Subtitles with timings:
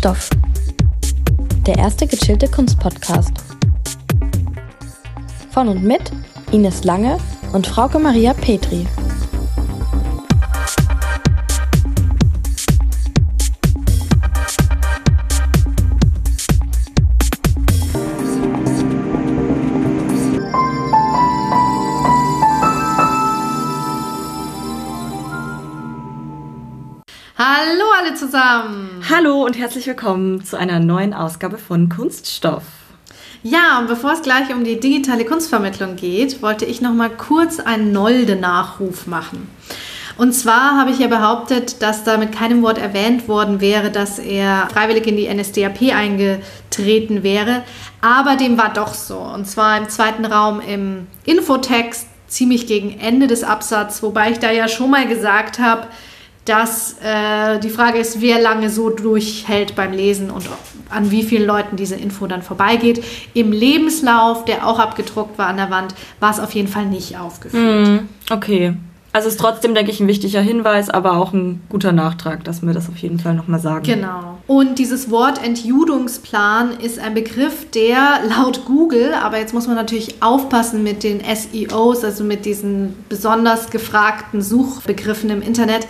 [0.00, 0.30] Kunststoff.
[1.66, 3.32] Der erste gechillte Kunstpodcast.
[5.50, 6.10] Von und mit
[6.52, 7.18] Ines Lange
[7.52, 8.86] und Frauke Maria Petri.
[29.22, 32.62] Hallo und herzlich willkommen zu einer neuen Ausgabe von Kunststoff.
[33.42, 37.60] Ja, und bevor es gleich um die digitale Kunstvermittlung geht, wollte ich noch mal kurz
[37.60, 39.46] einen Nolde-Nachruf machen.
[40.16, 44.18] Und zwar habe ich ja behauptet, dass da mit keinem Wort erwähnt worden wäre, dass
[44.18, 47.62] er freiwillig in die NSDAP eingetreten wäre.
[48.00, 49.18] Aber dem war doch so.
[49.18, 54.50] Und zwar im zweiten Raum im Infotext, ziemlich gegen Ende des Absatzes, wobei ich da
[54.50, 55.88] ja schon mal gesagt habe,
[56.44, 60.48] dass äh, die Frage ist, wer lange so durchhält beim Lesen und
[60.88, 63.04] an wie vielen Leuten diese Info dann vorbeigeht.
[63.34, 67.18] Im Lebenslauf, der auch abgedruckt war an der Wand, war es auf jeden Fall nicht
[67.18, 67.88] aufgeführt.
[67.88, 68.74] Mm, okay.
[69.12, 72.72] Also ist trotzdem, denke ich, ein wichtiger Hinweis, aber auch ein guter Nachtrag, dass wir
[72.72, 73.82] das auf jeden Fall nochmal sagen.
[73.82, 74.38] Genau.
[74.46, 80.22] Und dieses Wort Entjudungsplan ist ein Begriff, der laut Google, aber jetzt muss man natürlich
[80.22, 85.88] aufpassen mit den SEOs, also mit diesen besonders gefragten Suchbegriffen im Internet,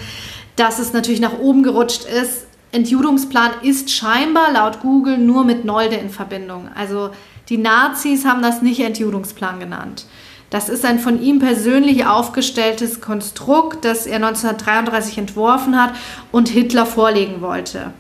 [0.61, 2.47] dass es natürlich nach oben gerutscht ist.
[2.70, 6.69] Entjudungsplan ist scheinbar laut Google nur mit Nolde in Verbindung.
[6.75, 7.11] Also
[7.48, 10.05] die Nazis haben das nicht Entjudungsplan genannt.
[10.50, 15.94] Das ist ein von ihm persönlich aufgestelltes Konstrukt, das er 1933 entworfen hat
[16.31, 17.92] und Hitler vorlegen wollte.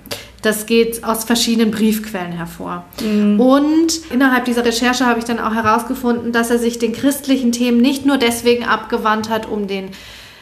[0.42, 2.84] Das geht aus verschiedenen Briefquellen hervor.
[3.02, 3.40] Mhm.
[3.40, 7.80] Und innerhalb dieser Recherche habe ich dann auch herausgefunden, dass er sich den christlichen Themen
[7.80, 9.90] nicht nur deswegen abgewandt hat, um den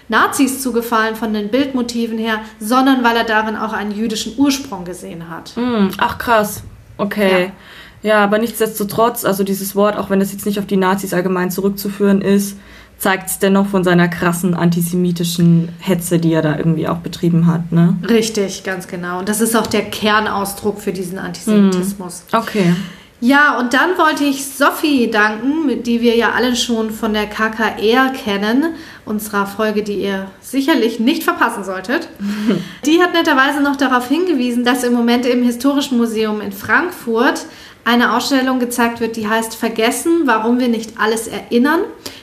[0.09, 4.85] Nazis zu gefallen von den Bildmotiven her, sondern weil er darin auch einen jüdischen Ursprung
[4.85, 5.57] gesehen hat.
[5.57, 5.91] Mhm.
[5.99, 6.63] Ach krass,
[6.97, 7.45] okay.
[7.45, 7.53] Ja.
[8.01, 11.51] Ja, aber nichtsdestotrotz, also dieses Wort, auch wenn es jetzt nicht auf die Nazis allgemein
[11.51, 12.57] zurückzuführen ist,
[12.99, 17.71] zeigt es dennoch von seiner krassen antisemitischen Hetze, die er da irgendwie auch betrieben hat,
[17.73, 17.97] ne?
[18.09, 19.21] Richtig, ganz genau.
[19.21, 22.25] Und das ist auch der Kernausdruck für diesen Antisemitismus.
[22.33, 22.75] Mm, okay.
[23.21, 28.11] Ja, und dann wollte ich Sophie danken, die wir ja alle schon von der KKR
[28.11, 28.75] kennen,
[29.05, 32.09] unserer Folge, die ihr sicherlich nicht verpassen solltet.
[32.87, 37.47] Die hat netterweise noch darauf hingewiesen, dass im Moment im Historischen Museum in Frankfurt
[37.85, 41.81] eine Ausstellung gezeigt wird, die heißt Vergessen, warum wir nicht alles erinnern.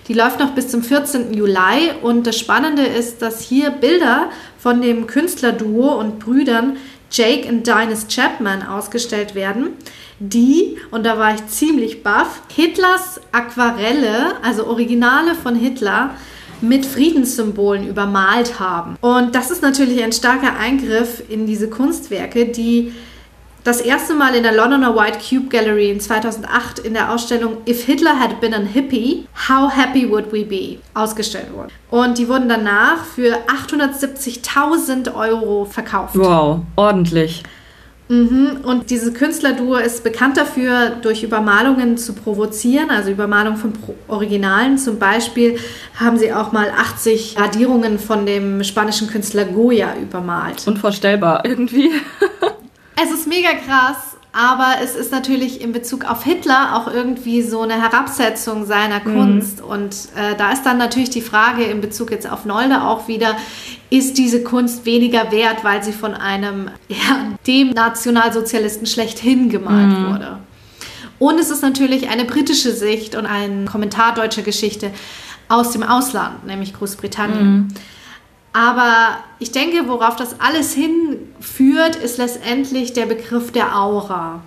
[0.08, 1.34] Die läuft noch bis zum 14.
[1.34, 4.30] Juli und das Spannende ist, dass hier Bilder
[4.60, 6.78] von dem Künstlerduo und Brüdern
[7.12, 9.70] Jake und Dinus Chapman ausgestellt werden,
[10.20, 16.12] die, und da war ich ziemlich baff, Hitlers Aquarelle, also Originale von Hitler,
[16.62, 18.98] mit Friedenssymbolen übermalt haben.
[19.02, 22.94] Und das ist natürlich ein starker Eingriff in diese Kunstwerke, die
[23.66, 27.84] das erste Mal in der Londoner White Cube Gallery in 2008 in der Ausstellung If
[27.84, 31.70] Hitler Had Been a Hippie, How Happy Would We Be ausgestellt wurden.
[31.90, 36.16] Und die wurden danach für 870.000 Euro verkauft.
[36.16, 37.42] Wow, ordentlich.
[38.08, 38.60] Mhm.
[38.64, 43.74] Und diese Künstlerduo ist bekannt dafür, durch Übermalungen zu provozieren, also Übermalung von
[44.08, 44.78] Originalen.
[44.78, 45.58] Zum Beispiel
[46.00, 50.68] haben sie auch mal 80 Radierungen von dem spanischen Künstler Goya übermalt.
[50.68, 51.92] Unvorstellbar irgendwie.
[52.98, 57.62] Es ist mega krass, aber es ist natürlich in Bezug auf Hitler auch irgendwie so
[57.62, 59.16] eine Herabsetzung seiner mhm.
[59.16, 59.62] Kunst.
[59.62, 59.66] Mhm.
[59.66, 63.38] Und äh, da ist dann natürlich die Frage in Bezug jetzt auf Nolde auch wieder,
[63.90, 70.12] ist diese Kunst weniger wert, weil sie von einem, ja, dem Nationalsozialisten schlechthin gemalt mhm.
[70.12, 70.38] wurde?
[71.18, 74.92] Und es ist natürlich eine britische Sicht und ein Kommentar deutscher Geschichte
[75.48, 77.54] aus dem Ausland, nämlich Großbritannien.
[77.54, 77.68] Mhm.
[78.56, 84.40] Aber ich denke, worauf das alles hinführt, ist letztendlich der Begriff der Aura.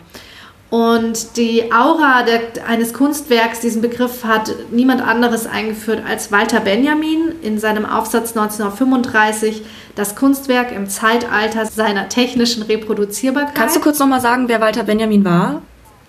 [0.70, 7.32] Und die Aura der, eines Kunstwerks, diesen Begriff hat niemand anderes eingeführt als Walter Benjamin
[7.42, 9.62] in seinem Aufsatz 1935,
[9.94, 13.54] das Kunstwerk im Zeitalter seiner technischen Reproduzierbarkeit.
[13.54, 15.60] Kannst du kurz nochmal sagen, wer Walter Benjamin war?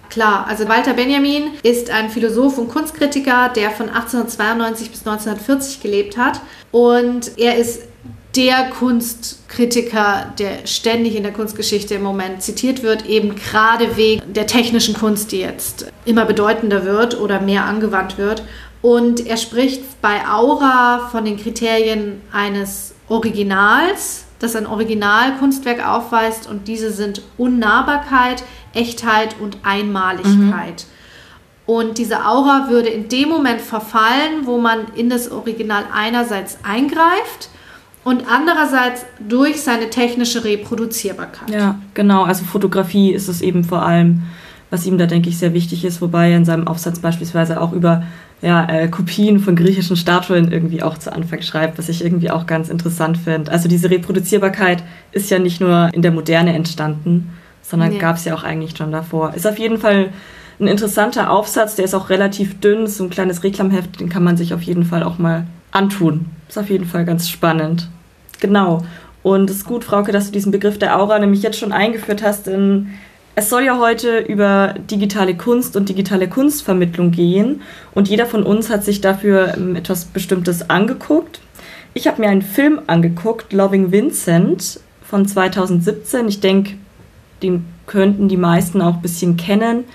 [0.09, 6.17] Klar, also Walter Benjamin ist ein Philosoph und Kunstkritiker, der von 1892 bis 1940 gelebt
[6.17, 6.41] hat.
[6.71, 7.88] Und er ist
[8.35, 14.45] der Kunstkritiker, der ständig in der Kunstgeschichte im Moment zitiert wird, eben gerade wegen der
[14.45, 18.43] technischen Kunst, die jetzt immer bedeutender wird oder mehr angewandt wird.
[18.81, 26.67] Und er spricht bei Aura von den Kriterien eines Originals, das ein Originalkunstwerk aufweist und
[26.67, 28.43] diese sind Unnahbarkeit,
[28.73, 30.85] Echtheit und Einmaligkeit.
[30.85, 30.99] Mhm.
[31.65, 37.49] Und diese Aura würde in dem Moment verfallen, wo man in das Original einerseits eingreift
[38.09, 41.47] und andererseits durch seine technische Reproduzierbarkeit.
[41.51, 42.23] Ja, genau.
[42.23, 44.23] Also Fotografie ist es eben vor allem,
[44.71, 47.71] was ihm da, denke ich, sehr wichtig ist, wobei er in seinem Aufsatz beispielsweise auch
[47.71, 48.01] über
[48.41, 52.47] ja, äh, Kopien von griechischen Statuen irgendwie auch zu Anfang schreibt, was ich irgendwie auch
[52.47, 53.51] ganz interessant finde.
[53.51, 57.29] Also diese Reproduzierbarkeit ist ja nicht nur in der Moderne entstanden,
[57.61, 57.99] sondern nee.
[57.99, 59.35] gab es ja auch eigentlich schon davor.
[59.35, 60.09] Ist auf jeden Fall
[60.59, 64.35] ein interessanter Aufsatz, der ist auch relativ dünn, so ein kleines Reklamheft, den kann man
[64.35, 66.25] sich auf jeden Fall auch mal antun.
[66.47, 67.87] Ist auf jeden Fall ganz spannend.
[68.39, 68.83] Genau.
[69.21, 72.23] Und es ist gut, Frauke, dass du diesen Begriff der Aura nämlich jetzt schon eingeführt
[72.23, 72.93] hast, denn
[73.35, 77.61] es soll ja heute über digitale Kunst und digitale Kunstvermittlung gehen
[77.93, 81.39] und jeder von uns hat sich dafür ähm, etwas Bestimmtes angeguckt.
[81.93, 86.27] Ich habe mir einen Film angeguckt, Loving Vincent von 2017.
[86.27, 86.73] Ich denke,
[87.41, 89.85] den könnten die meisten auch ein bisschen kennen,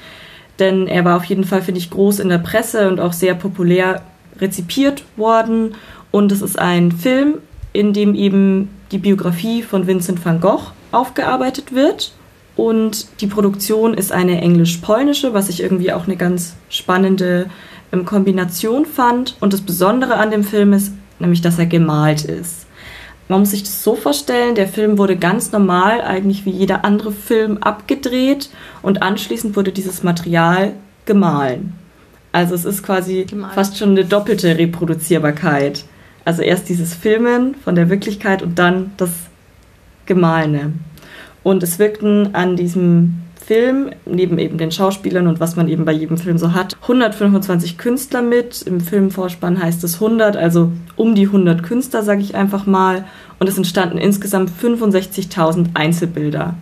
[0.58, 3.35] denn er war auf jeden Fall, finde ich, groß in der Presse und auch sehr
[3.35, 4.02] populär
[4.41, 5.75] rezipiert worden.
[6.11, 7.38] Und es ist ein Film,
[7.75, 12.12] in dem eben die Biografie von Vincent van Gogh aufgearbeitet wird.
[12.56, 17.50] Und die Produktion ist eine englisch-polnische, was ich irgendwie auch eine ganz spannende
[17.93, 19.37] ähm, Kombination fand.
[19.41, 22.67] Und das Besondere an dem Film ist nämlich, dass er gemalt ist.
[23.29, 27.11] Man muss sich das so vorstellen, der Film wurde ganz normal, eigentlich wie jeder andere
[27.11, 28.50] Film, abgedreht
[28.82, 30.73] und anschließend wurde dieses Material
[31.06, 31.73] gemahlen.
[32.32, 33.55] Also es ist quasi gemalt.
[33.55, 35.85] fast schon eine doppelte Reproduzierbarkeit.
[36.25, 39.11] Also erst dieses Filmen von der Wirklichkeit und dann das
[40.06, 40.73] Gemahlene.
[41.43, 45.93] Und es wirkten an diesem Film, neben eben den Schauspielern und was man eben bei
[45.93, 48.62] jedem Film so hat, 125 Künstler mit.
[48.62, 53.05] Im Filmvorspann heißt es 100, also um die 100 Künstler, sage ich einfach mal.
[53.38, 56.55] Und es entstanden insgesamt 65.000 Einzelbilder.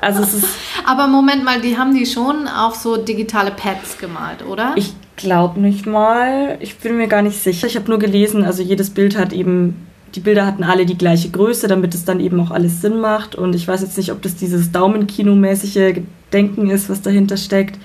[0.00, 0.48] Also es ist
[0.84, 4.72] Aber Moment mal, die haben die schon auf so digitale Pads gemalt, oder?
[4.74, 6.56] Ich glaube nicht mal.
[6.60, 7.66] Ich bin mir gar nicht sicher.
[7.66, 11.30] Ich habe nur gelesen, also jedes Bild hat eben die Bilder hatten alle die gleiche
[11.30, 13.34] Größe, damit es dann eben auch alles Sinn macht.
[13.34, 17.78] Und ich weiß jetzt nicht, ob das dieses Daumenkino-mäßige Denken ist, was dahinter steckt.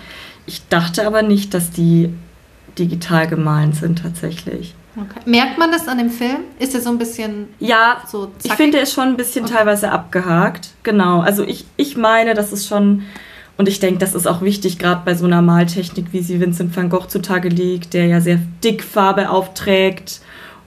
[0.45, 2.09] Ich dachte aber nicht, dass die
[2.77, 4.75] digital gemahlen sind tatsächlich.
[4.95, 5.19] Okay.
[5.25, 6.39] Merkt man das an dem Film?
[6.59, 9.53] Ist er so ein bisschen Ja, so ich finde, er ist schon ein bisschen okay.
[9.55, 10.69] teilweise abgehakt.
[10.83, 11.19] Genau.
[11.19, 13.03] Also ich, ich meine, das ist schon,
[13.57, 16.75] und ich denke, das ist auch wichtig, gerade bei so einer Maltechnik, wie sie Vincent
[16.75, 20.21] van Gogh zutage liegt, der ja sehr dick Farbe aufträgt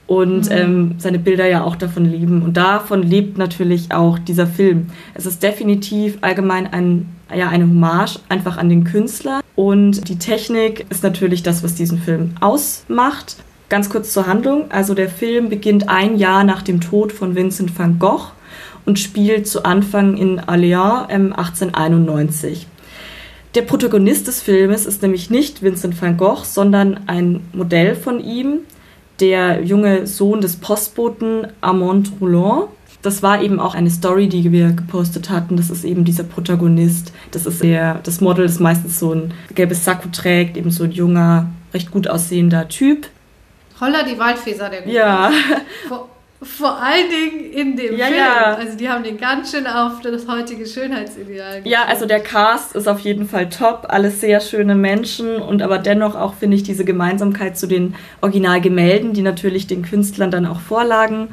[0.07, 0.57] und mhm.
[0.57, 2.41] ähm, seine Bilder ja auch davon leben.
[2.41, 4.87] Und davon lebt natürlich auch dieser Film.
[5.13, 9.39] Es ist definitiv allgemein ein, ja, eine Hommage einfach an den Künstler.
[9.55, 13.37] Und die Technik ist natürlich das, was diesen Film ausmacht.
[13.69, 14.69] Ganz kurz zur Handlung.
[14.69, 18.31] Also der Film beginnt ein Jahr nach dem Tod von Vincent van Gogh
[18.85, 22.67] und spielt zu Anfang in Orléans ähm, 1891.
[23.53, 28.59] Der Protagonist des Filmes ist nämlich nicht Vincent van Gogh, sondern ein Modell von ihm,
[29.19, 32.69] der junge Sohn des Postboten Armand Roulon.
[33.01, 35.57] Das war eben auch eine Story, die wir gepostet hatten.
[35.57, 37.11] Das ist eben dieser Protagonist.
[37.31, 40.91] Das ist der, das Model, das meistens so ein gelbes Sakko trägt, eben so ein
[40.91, 43.07] junger, recht gut aussehender Typ.
[43.81, 44.95] Holla die Waldfeser, der Gute.
[44.95, 45.31] Ja.
[45.89, 46.07] Vor,
[46.43, 48.17] vor allen Dingen in dem ja, Film.
[48.17, 48.55] Ja.
[48.55, 51.67] Also die haben den ganz schön auf das heutige Schönheitsideal gestellt.
[51.67, 53.85] Ja, also der Cast ist auf jeden Fall top.
[53.89, 59.13] Alles sehr schöne Menschen und aber dennoch auch, finde ich, diese Gemeinsamkeit zu den Originalgemälden,
[59.13, 61.27] die natürlich den Künstlern dann auch vorlagen.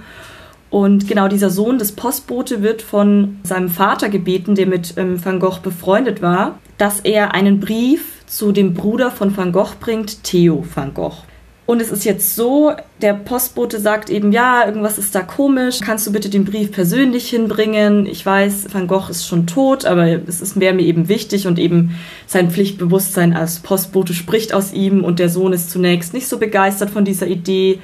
[0.71, 5.41] Und genau dieser Sohn des Postbote wird von seinem Vater gebeten, der mit ähm, Van
[5.41, 10.67] Gogh befreundet war, dass er einen Brief zu dem Bruder von Van Gogh bringt, Theo
[10.75, 11.23] Van Gogh.
[11.69, 12.73] Und es ist jetzt so,
[13.03, 15.81] der Postbote sagt eben, ja, irgendwas ist da komisch.
[15.83, 18.07] Kannst du bitte den Brief persönlich hinbringen?
[18.07, 21.95] Ich weiß, Van Gogh ist schon tot, aber es wäre mir eben wichtig und eben
[22.27, 26.89] sein Pflichtbewusstsein als Postbote spricht aus ihm und der Sohn ist zunächst nicht so begeistert
[26.89, 27.81] von dieser Idee,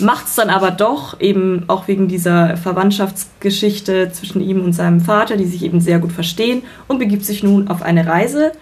[0.00, 5.38] macht es dann aber doch, eben auch wegen dieser Verwandtschaftsgeschichte zwischen ihm und seinem Vater,
[5.38, 8.52] die sich eben sehr gut verstehen und begibt sich nun auf eine Reise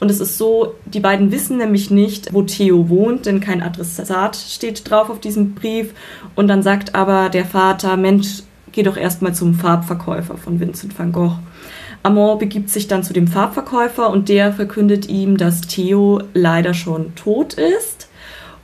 [0.00, 4.34] und es ist so, die beiden wissen nämlich nicht, wo Theo wohnt, denn kein Adressat
[4.34, 5.92] steht drauf auf diesem Brief.
[6.34, 8.42] Und dann sagt aber der Vater, Mensch,
[8.72, 11.38] geh doch erstmal zum Farbverkäufer von Vincent van Gogh.
[12.02, 17.14] Amon begibt sich dann zu dem Farbverkäufer und der verkündet ihm, dass Theo leider schon
[17.14, 18.08] tot ist.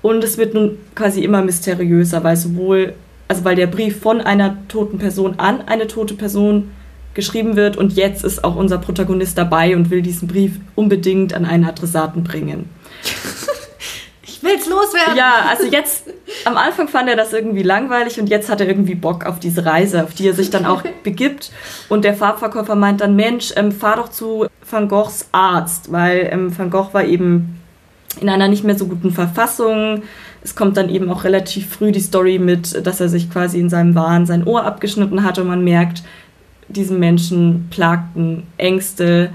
[0.00, 2.94] Und es wird nun quasi immer mysteriöser, weil sowohl,
[3.28, 6.70] also weil der Brief von einer toten Person an eine tote Person
[7.16, 11.44] geschrieben wird und jetzt ist auch unser Protagonist dabei und will diesen Brief unbedingt an
[11.44, 12.68] einen Adressaten bringen.
[14.22, 15.16] ich will's loswerden.
[15.16, 16.04] Ja, also jetzt
[16.44, 19.64] am Anfang fand er das irgendwie langweilig und jetzt hat er irgendwie Bock auf diese
[19.64, 21.50] Reise, auf die er sich dann auch begibt.
[21.88, 26.56] Und der Farbverkäufer meint dann, Mensch, ähm, fahr doch zu Van Goghs Arzt, weil ähm,
[26.56, 27.60] Van Gogh war eben
[28.20, 30.02] in einer nicht mehr so guten Verfassung.
[30.42, 33.68] Es kommt dann eben auch relativ früh die Story mit, dass er sich quasi in
[33.68, 36.02] seinem Wahn sein Ohr abgeschnitten hat und man merkt,
[36.68, 39.30] diesen Menschen plagten Ängste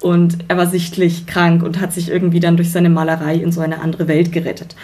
[0.00, 3.60] und er war sichtlich krank und hat sich irgendwie dann durch seine Malerei in so
[3.60, 4.74] eine andere Welt gerettet.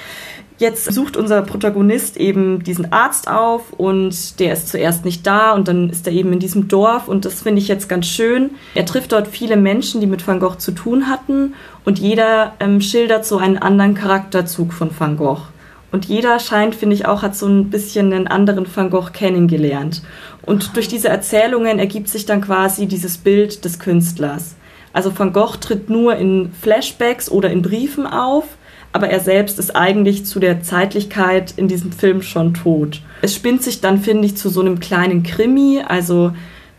[0.59, 5.69] Jetzt sucht unser Protagonist eben diesen Arzt auf und der ist zuerst nicht da und
[5.69, 8.51] dann ist er eben in diesem Dorf und das finde ich jetzt ganz schön.
[8.75, 12.81] Er trifft dort viele Menschen, die mit Van Gogh zu tun hatten und jeder ähm,
[12.81, 15.43] schildert so einen anderen Charakterzug von Van Gogh.
[15.91, 20.03] Und jeder scheint, finde ich auch, hat so ein bisschen einen anderen Van Gogh kennengelernt.
[20.49, 24.57] Und durch diese Erzählungen ergibt sich dann quasi dieses Bild des Künstlers.
[24.93, 28.45] Also Van Gogh tritt nur in Flashbacks oder in Briefen auf
[28.93, 33.03] aber er selbst ist eigentlich zu der Zeitlichkeit in diesem Film schon tot.
[33.23, 36.33] Es spinnt sich dann, finde ich, zu so einem kleinen Krimi, also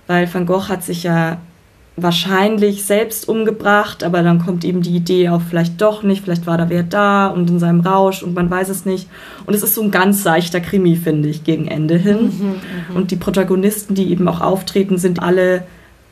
[0.07, 1.37] weil Van Gogh hat sich ja
[1.95, 6.57] wahrscheinlich selbst umgebracht, aber dann kommt eben die Idee auch vielleicht doch nicht, vielleicht war
[6.57, 9.09] da wer da und in seinem Rausch und man weiß es nicht.
[9.45, 12.23] Und es ist so ein ganz seichter Krimi, finde ich, gegen Ende hin.
[12.23, 12.95] Mhm, mhm.
[12.95, 15.63] und die Protagonisten, die eben auch auftreten, sind alle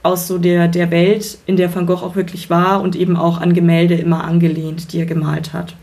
[0.03, 3.41] aus so der, der Welt, in der Van Gogh auch wirklich war und eben auch
[3.41, 5.75] an Gemälde immer angelehnt, die er gemalt hat.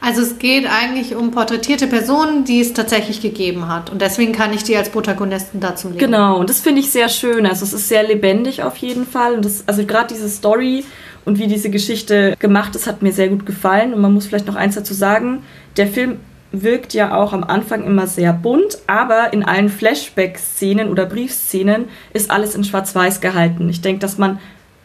[0.00, 3.90] Also es geht eigentlich um porträtierte Personen, die es tatsächlich gegeben hat.
[3.90, 5.98] Und deswegen kann ich die als Protagonisten dazu legen.
[5.98, 7.46] Genau, und das finde ich sehr schön.
[7.46, 9.34] Also es ist sehr lebendig auf jeden Fall.
[9.34, 10.84] Und das, also gerade diese Story
[11.24, 13.92] und wie diese Geschichte gemacht ist, hat mir sehr gut gefallen.
[13.92, 15.42] Und man muss vielleicht noch eins dazu sagen.
[15.76, 16.20] Der Film
[16.52, 22.30] wirkt ja auch am Anfang immer sehr bunt, aber in allen Flashback-Szenen oder Briefszenen ist
[22.30, 23.68] alles in Schwarz-Weiß gehalten.
[23.68, 24.38] Ich denke, dass man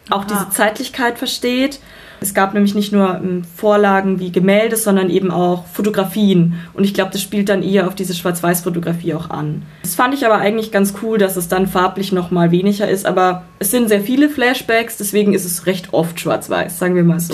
[0.10, 0.28] auch Aha.
[0.30, 1.80] diese Zeitlichkeit versteht
[2.24, 6.56] es gab nämlich nicht nur ähm, Vorlagen wie Gemälde, sondern eben auch Fotografien.
[6.74, 9.64] Und ich glaube, das spielt dann eher auf diese Schwarz-Weiß-Fotografie auch an.
[9.82, 13.06] Das fand ich aber eigentlich ganz cool, dass es dann farblich noch mal weniger ist.
[13.06, 17.20] Aber es sind sehr viele Flashbacks, deswegen ist es recht oft Schwarz-Weiß, sagen wir mal
[17.20, 17.34] so.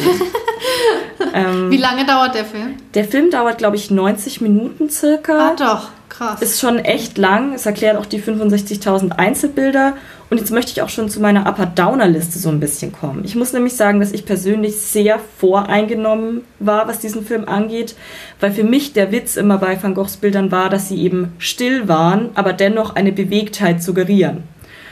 [1.34, 2.76] ähm, wie lange dauert der Film?
[2.96, 5.52] Der Film dauert, glaube ich, 90 Minuten circa.
[5.52, 5.90] Ah, doch.
[6.10, 6.42] Krass.
[6.42, 7.54] Ist schon echt lang.
[7.54, 9.94] Es erklärt auch die 65.000 Einzelbilder.
[10.30, 13.24] Und jetzt möchte ich auch schon zu meiner Upper-Downer-Liste so ein bisschen kommen.
[13.26, 17.96] Ich muss nämlich sagen, dass ich persönlich sehr voreingenommen war, was diesen Film angeht,
[18.40, 21.88] weil für mich der Witz immer bei Van Goghs Bildern war, dass sie eben still
[21.88, 24.44] waren, aber dennoch eine Bewegtheit suggerieren.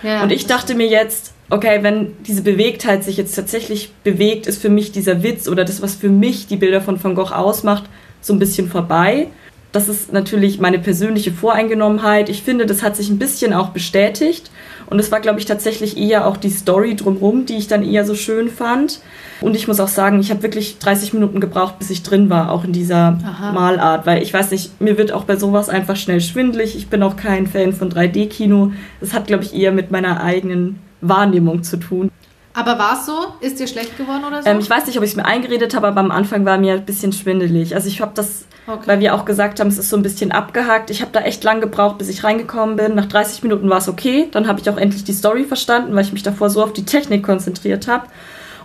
[0.01, 4.61] Ja, und ich dachte mir jetzt, okay, wenn diese Bewegtheit sich jetzt tatsächlich bewegt, ist
[4.61, 7.83] für mich dieser Witz oder das, was für mich die Bilder von Van Gogh ausmacht,
[8.21, 9.27] so ein bisschen vorbei.
[9.71, 12.29] Das ist natürlich meine persönliche Voreingenommenheit.
[12.29, 14.49] Ich finde, das hat sich ein bisschen auch bestätigt.
[14.89, 18.05] Und es war, glaube ich, tatsächlich eher auch die Story drumherum, die ich dann eher
[18.05, 19.01] so schön fand.
[19.41, 22.51] Und ich muss auch sagen, ich habe wirklich 30 Minuten gebraucht, bis ich drin war,
[22.51, 23.51] auch in dieser Aha.
[23.51, 24.05] Malart.
[24.05, 26.75] Weil ich weiß nicht, mir wird auch bei sowas einfach schnell schwindlig.
[26.75, 28.71] Ich bin auch kein Fan von 3D-Kino.
[28.99, 32.09] Das hat, glaube ich, eher mit meiner eigenen Wahrnehmung zu tun.
[32.57, 33.13] Aber war es so?
[33.39, 34.49] Ist dir schlecht geworden oder so?
[34.49, 36.73] Ähm, ich weiß nicht, ob ich es mir eingeredet habe, aber am Anfang war mir
[36.73, 37.75] ein bisschen schwindelig.
[37.75, 38.83] Also ich habe das, okay.
[38.85, 40.89] weil wir auch gesagt haben, es ist so ein bisschen abgehakt.
[40.89, 42.95] Ich habe da echt lang gebraucht, bis ich reingekommen bin.
[42.95, 44.27] Nach 30 Minuten war es okay.
[44.31, 46.85] Dann habe ich auch endlich die Story verstanden, weil ich mich davor so auf die
[46.85, 48.07] Technik konzentriert habe.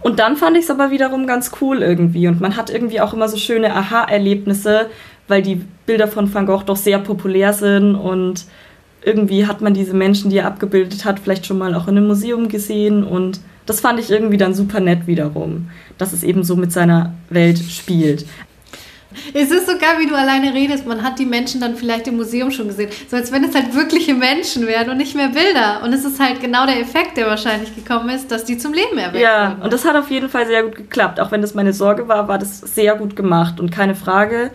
[0.01, 2.27] Und dann fand ich es aber wiederum ganz cool irgendwie.
[2.29, 4.87] Und man hat irgendwie auch immer so schöne Aha-Erlebnisse,
[5.29, 8.45] weil die Bilder von Van Gogh doch sehr populär sind und
[9.05, 12.07] irgendwie hat man diese Menschen, die er abgebildet hat, vielleicht schon mal auch in einem
[12.07, 16.57] Museum gesehen und das fand ich irgendwie dann super nett wiederum, dass es eben so
[16.57, 18.27] mit seiner Welt spielt.
[19.35, 20.87] Es ist so geil, wie du alleine redest.
[20.87, 22.91] Man hat die Menschen dann vielleicht im Museum schon gesehen.
[23.09, 25.83] So als wenn es halt wirkliche Menschen wären und nicht mehr Bilder.
[25.85, 28.99] Und es ist halt genau der Effekt, der wahrscheinlich gekommen ist, dass die zum Leben
[28.99, 31.21] erweckt Ja, und das hat auf jeden Fall sehr gut geklappt.
[31.21, 33.61] Auch wenn das meine Sorge war, war das sehr gut gemacht.
[33.61, 34.51] Und keine Frage,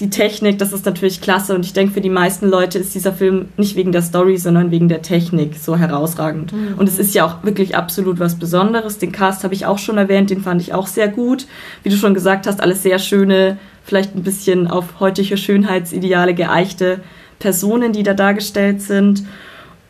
[0.00, 3.12] die Technik, das ist natürlich klasse und ich denke, für die meisten Leute ist dieser
[3.12, 6.52] Film nicht wegen der Story, sondern wegen der Technik so herausragend.
[6.52, 6.74] Mhm.
[6.78, 8.98] Und es ist ja auch wirklich absolut was Besonderes.
[8.98, 11.46] Den Cast habe ich auch schon erwähnt, den fand ich auch sehr gut.
[11.82, 17.00] Wie du schon gesagt hast, alles sehr schöne, vielleicht ein bisschen auf heutige Schönheitsideale geeichte
[17.38, 19.24] Personen, die da dargestellt sind.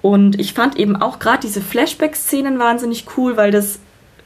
[0.03, 3.79] Und ich fand eben auch gerade diese Flashback-Szenen wahnsinnig cool, weil das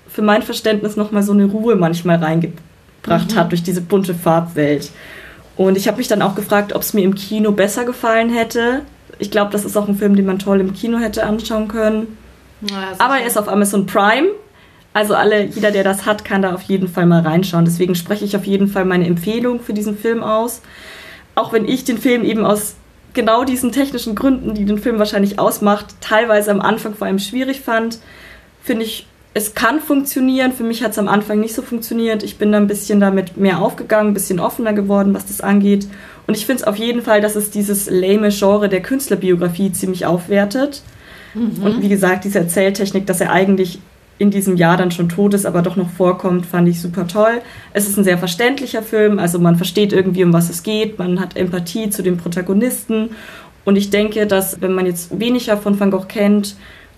[0.08, 3.34] für mein Verständnis nochmal so eine Ruhe manchmal reingebracht mhm.
[3.36, 4.90] hat durch diese bunte Farbwelt.
[5.56, 8.82] Und ich habe mich dann auch gefragt, ob es mir im Kino besser gefallen hätte.
[9.18, 12.18] Ich glaube, das ist auch ein Film, den man toll im Kino hätte anschauen können.
[12.68, 14.28] Ja, Aber er ist auf Amazon Prime.
[14.92, 17.64] Also alle, jeder, der das hat, kann da auf jeden Fall mal reinschauen.
[17.64, 20.62] Deswegen spreche ich auf jeden Fall meine Empfehlung für diesen Film aus.
[21.34, 22.76] Auch wenn ich den Film eben aus
[23.12, 27.60] genau diesen technischen Gründen, die den Film wahrscheinlich ausmacht, teilweise am Anfang vor allem schwierig
[27.60, 27.98] fand,
[28.62, 30.52] finde ich es kann funktionieren.
[30.52, 32.22] Für mich hat es am Anfang nicht so funktioniert.
[32.22, 35.88] Ich bin da ein bisschen damit mehr aufgegangen, ein bisschen offener geworden, was das angeht.
[36.28, 40.06] Und ich finde es auf jeden Fall, dass es dieses lame Genre der Künstlerbiografie ziemlich
[40.06, 40.82] aufwertet.
[41.34, 41.62] Mhm.
[41.64, 43.80] Und wie gesagt, diese Erzähltechnik, dass er eigentlich
[44.18, 47.42] in diesem Jahr dann schon tot ist, aber doch noch vorkommt, fand ich super toll.
[47.72, 51.18] Es ist ein sehr verständlicher Film, also man versteht irgendwie, um was es geht, man
[51.18, 53.10] hat Empathie zu den Protagonisten
[53.64, 56.54] und ich denke, dass wenn man jetzt weniger von Van Gogh kennt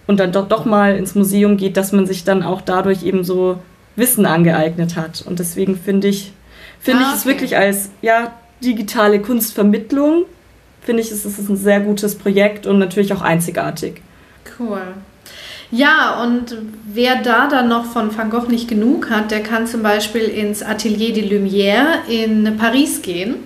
[0.06, 3.24] und dann doch, doch mal ins Museum geht, dass man sich dann auch dadurch eben
[3.24, 3.58] so
[3.96, 5.24] Wissen angeeignet hat.
[5.26, 6.32] Und deswegen finde ich,
[6.80, 7.12] finde ah, okay.
[7.12, 8.32] ich es wirklich als ja,
[8.62, 10.24] digitale Kunstvermittlung,
[10.82, 14.00] finde ich, es ist ein sehr gutes Projekt und natürlich auch einzigartig.
[14.58, 14.80] Cool.
[15.72, 19.82] Ja, und wer da dann noch von Van Gogh nicht genug hat, der kann zum
[19.82, 23.36] Beispiel ins Atelier des Lumières in Paris gehen.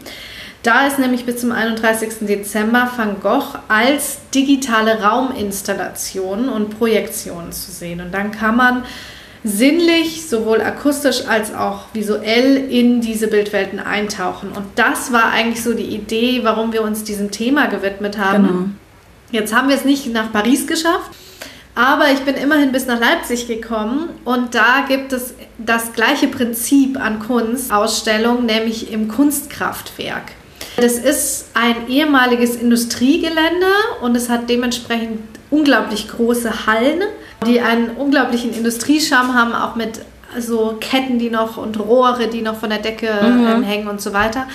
[0.63, 2.27] Da ist nämlich bis zum 31.
[2.27, 8.03] Dezember Van Gogh als digitale Rauminstallation und Projektion zu sehen.
[8.03, 8.85] Und dann kann man
[9.43, 14.51] sinnlich, sowohl akustisch als auch visuell in diese Bildwelten eintauchen.
[14.51, 18.47] Und das war eigentlich so die Idee, warum wir uns diesem Thema gewidmet haben.
[18.47, 18.65] Genau.
[19.33, 21.11] Jetzt haben wir es nicht nach Paris geschafft,
[21.75, 27.01] aber ich bin immerhin bis nach Leipzig gekommen und da gibt es das gleiche Prinzip
[27.01, 30.33] an Kunstausstellung, nämlich im Kunstkraftwerk.
[30.81, 33.67] Das ist ein ehemaliges Industriegelände
[34.01, 35.21] und es hat dementsprechend
[35.51, 37.03] unglaublich große Hallen,
[37.47, 40.01] die einen unglaublichen Industriescham haben, auch mit
[40.39, 43.47] so Ketten, die noch und Rohre, die noch von der Decke mhm.
[43.47, 44.47] ähm, hängen und so weiter.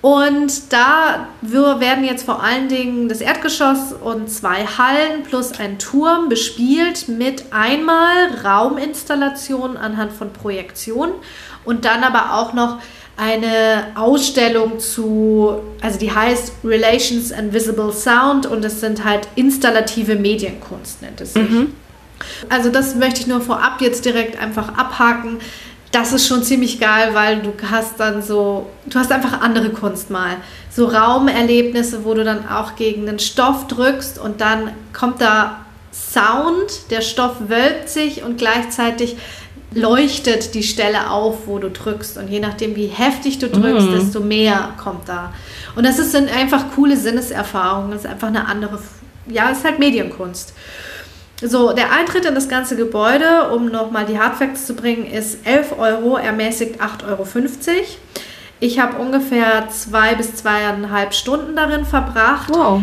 [0.00, 6.28] Und da werden jetzt vor allen Dingen das Erdgeschoss und zwei Hallen plus ein Turm
[6.28, 11.14] bespielt mit einmal Rauminstallationen anhand von Projektionen
[11.64, 12.78] und dann aber auch noch
[13.16, 20.16] eine Ausstellung zu, also die heißt Relations and Visible Sound und es sind halt installative
[20.16, 21.48] Medienkunst, nennt es sich.
[21.48, 21.74] Mhm.
[22.48, 25.38] Also das möchte ich nur vorab jetzt direkt einfach abhaken
[25.92, 30.10] das ist schon ziemlich geil, weil du hast dann so, du hast einfach andere Kunst
[30.10, 30.38] mal.
[30.70, 36.90] So Raumerlebnisse, wo du dann auch gegen den Stoff drückst und dann kommt da Sound,
[36.90, 39.16] der Stoff wölbt sich und gleichzeitig
[39.74, 42.18] leuchtet die Stelle auf, wo du drückst.
[42.18, 43.92] Und je nachdem, wie heftig du drückst, mm.
[43.92, 45.32] desto mehr kommt da.
[45.74, 47.92] Und das sind einfach coole Sinneserfahrungen.
[47.92, 48.78] Das ist einfach eine andere,
[49.26, 50.52] ja, es ist halt Medienkunst.
[51.44, 55.76] So, der Eintritt in das ganze Gebäude, um nochmal die Hardfacts zu bringen, ist 11
[55.76, 57.26] Euro, ermäßigt 8,50 Euro.
[58.60, 62.48] Ich habe ungefähr zwei bis zweieinhalb Stunden darin verbracht.
[62.50, 62.82] Wow.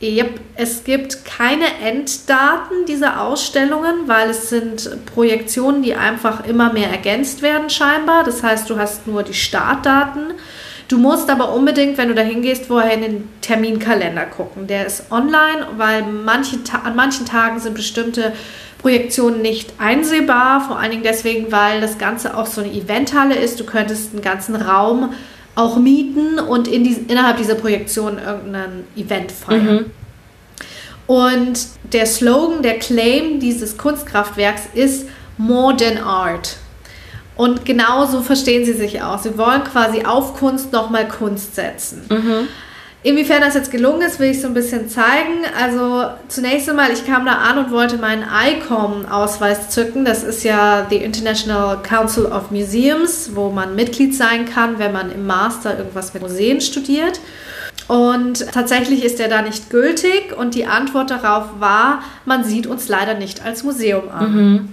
[0.00, 6.88] Yep, es gibt keine Enddaten dieser Ausstellungen, weil es sind Projektionen, die einfach immer mehr
[6.88, 8.22] ergänzt werden scheinbar.
[8.22, 10.34] Das heißt, du hast nur die Startdaten
[10.88, 14.66] Du musst aber unbedingt, wenn du da hingehst, vorher in den Terminkalender gucken.
[14.66, 18.32] Der ist online, weil manche, an manchen Tagen sind bestimmte
[18.78, 20.62] Projektionen nicht einsehbar.
[20.62, 23.60] Vor allen Dingen deswegen, weil das Ganze auch so eine Eventhalle ist.
[23.60, 25.12] Du könntest einen ganzen Raum
[25.58, 29.74] auch mieten und in die, innerhalb dieser Projektion irgendein Event feiern.
[29.74, 29.86] Mhm.
[31.08, 31.58] Und
[31.92, 36.56] der Slogan, der Claim dieses Kunstkraftwerks ist More than Art.
[37.36, 39.18] Und genauso verstehen sie sich auch.
[39.18, 42.04] Sie wollen quasi auf Kunst nochmal Kunst setzen.
[42.08, 42.48] Mhm.
[43.04, 45.44] Inwiefern das jetzt gelungen ist, will ich so ein bisschen zeigen.
[45.56, 50.04] Also zunächst einmal, ich kam da an und wollte meinen ICOM-Ausweis zücken.
[50.04, 55.12] Das ist ja die International Council of Museums, wo man Mitglied sein kann, wenn man
[55.12, 57.20] im Master irgendwas mit Museen studiert.
[57.86, 62.88] Und tatsächlich ist er da nicht gültig und die Antwort darauf war, man sieht uns
[62.88, 64.34] leider nicht als Museum an.
[64.34, 64.68] Mhm.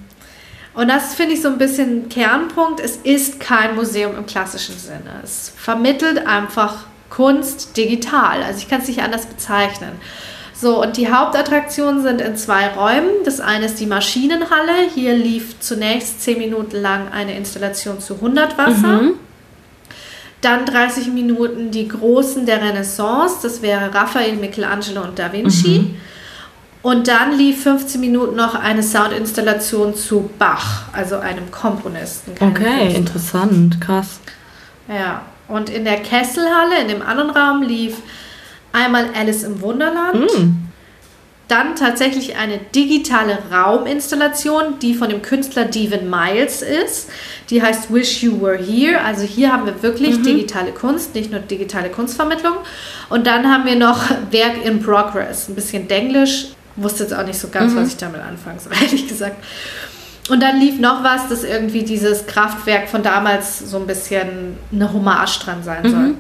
[0.74, 2.82] Und das finde ich so ein bisschen Kernpunkt.
[2.82, 5.22] Es ist kein Museum im klassischen Sinne.
[5.24, 8.44] Es vermittelt einfach Kunst digital.
[8.44, 9.94] Also ich kann es nicht anders bezeichnen.
[10.54, 13.10] So, und die Hauptattraktionen sind in zwei Räumen.
[13.26, 14.90] Das eine ist die Maschinenhalle.
[14.94, 19.02] Hier lief zunächst zehn Minuten lang eine Installation zu 100 Wasser.
[19.02, 19.14] Mhm.
[20.40, 23.38] Dann 30 Minuten die Großen der Renaissance.
[23.44, 25.80] Das wäre Raphael, Michelangelo und Da Vinci.
[25.80, 25.96] Mhm.
[26.82, 32.34] Und dann lief 15 Minuten noch eine Soundinstallation zu Bach, also einem Komponisten.
[32.40, 32.96] Okay, Künstler.
[32.96, 34.20] interessant, krass.
[34.88, 37.98] Ja, und in der Kesselhalle, in dem anderen Raum, lief
[38.72, 40.26] einmal Alice im Wunderland.
[40.38, 40.66] Mm.
[41.48, 47.12] Dann tatsächlich eine digitale Rauminstallation, die von dem Künstler Devin Miles ist.
[47.52, 49.02] Die heißt Wish You Were Here.
[49.02, 50.24] Also hier haben wir wirklich mhm.
[50.24, 52.56] digitale Kunst, nicht nur digitale Kunstvermittlung.
[53.10, 57.38] Und dann haben wir noch Werk in Progress, ein bisschen Denglisch, wusste jetzt auch nicht
[57.38, 57.78] so ganz, mhm.
[57.78, 59.36] was ich damit anfangen soll, ehrlich gesagt.
[60.30, 64.92] Und dann lief noch was, dass irgendwie dieses Kraftwerk von damals so ein bisschen eine
[64.92, 65.90] Hommage dran sein mhm.
[65.90, 66.14] soll.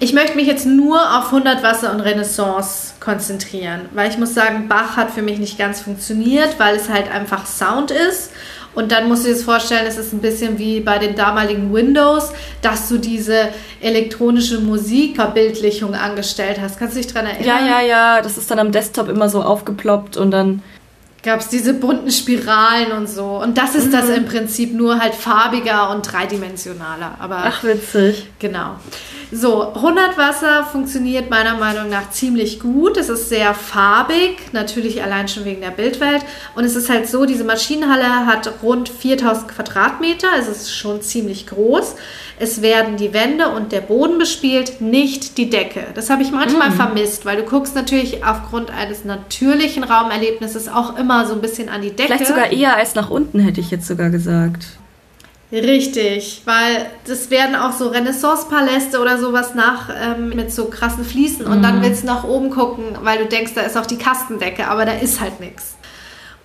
[0.00, 4.68] Ich möchte mich jetzt nur auf 100 Wasser und Renaissance konzentrieren, weil ich muss sagen,
[4.68, 8.30] Bach hat für mich nicht ganz funktioniert, weil es halt einfach Sound ist
[8.74, 11.72] und dann musst du dir das vorstellen, es ist ein bisschen wie bei den damaligen
[11.74, 13.48] Windows, dass du diese
[13.80, 16.78] elektronische Musikverbildlichung angestellt hast.
[16.78, 17.66] Kannst du dich daran erinnern?
[17.66, 18.22] Ja, ja, ja.
[18.22, 20.62] Das ist dann am Desktop immer so aufgeploppt und dann
[21.22, 23.40] gab es diese bunten Spiralen und so.
[23.42, 23.92] Und das ist mhm.
[23.92, 27.16] das im Prinzip nur halt farbiger und dreidimensionaler.
[27.18, 28.26] Aber Ach, witzig.
[28.38, 28.76] Genau.
[29.32, 32.96] So, 100 Wasser funktioniert meiner Meinung nach ziemlich gut.
[32.96, 36.24] Es ist sehr farbig, natürlich allein schon wegen der Bildwelt.
[36.56, 40.28] Und es ist halt so, diese Maschinenhalle hat rund 4000 Quadratmeter.
[40.38, 41.94] Es ist schon ziemlich groß.
[42.42, 45.84] Es werden die Wände und der Boden bespielt, nicht die Decke.
[45.94, 46.72] Das habe ich manchmal mm.
[46.72, 51.82] vermisst, weil du guckst natürlich aufgrund eines natürlichen Raumerlebnisses auch immer so ein bisschen an
[51.82, 52.14] die Decke.
[52.14, 54.64] Vielleicht sogar eher als nach unten, hätte ich jetzt sogar gesagt.
[55.52, 61.44] Richtig, weil das werden auch so Renaissance-Paläste oder sowas nach ähm, mit so krassen Fliesen
[61.44, 61.82] und dann mhm.
[61.82, 64.92] willst du nach oben gucken, weil du denkst, da ist auch die Kastendecke, aber da
[64.92, 65.74] ist halt nichts.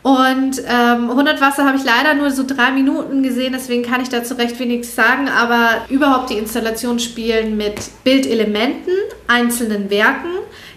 [0.06, 4.10] Und ähm, 100 Wasser habe ich leider nur so drei Minuten gesehen, deswegen kann ich
[4.10, 8.94] dazu recht wenig sagen, aber überhaupt die Installation spielen mit Bildelementen,
[9.26, 10.30] einzelnen Werken,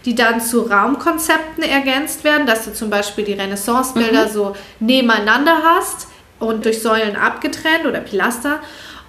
[0.06, 4.32] die dann zu Raumkonzepten ergänzt werden, dass du zum Beispiel die Renaissance-Bilder mhm.
[4.32, 8.60] so nebeneinander hast und durch Säulen abgetrennt oder Pilaster.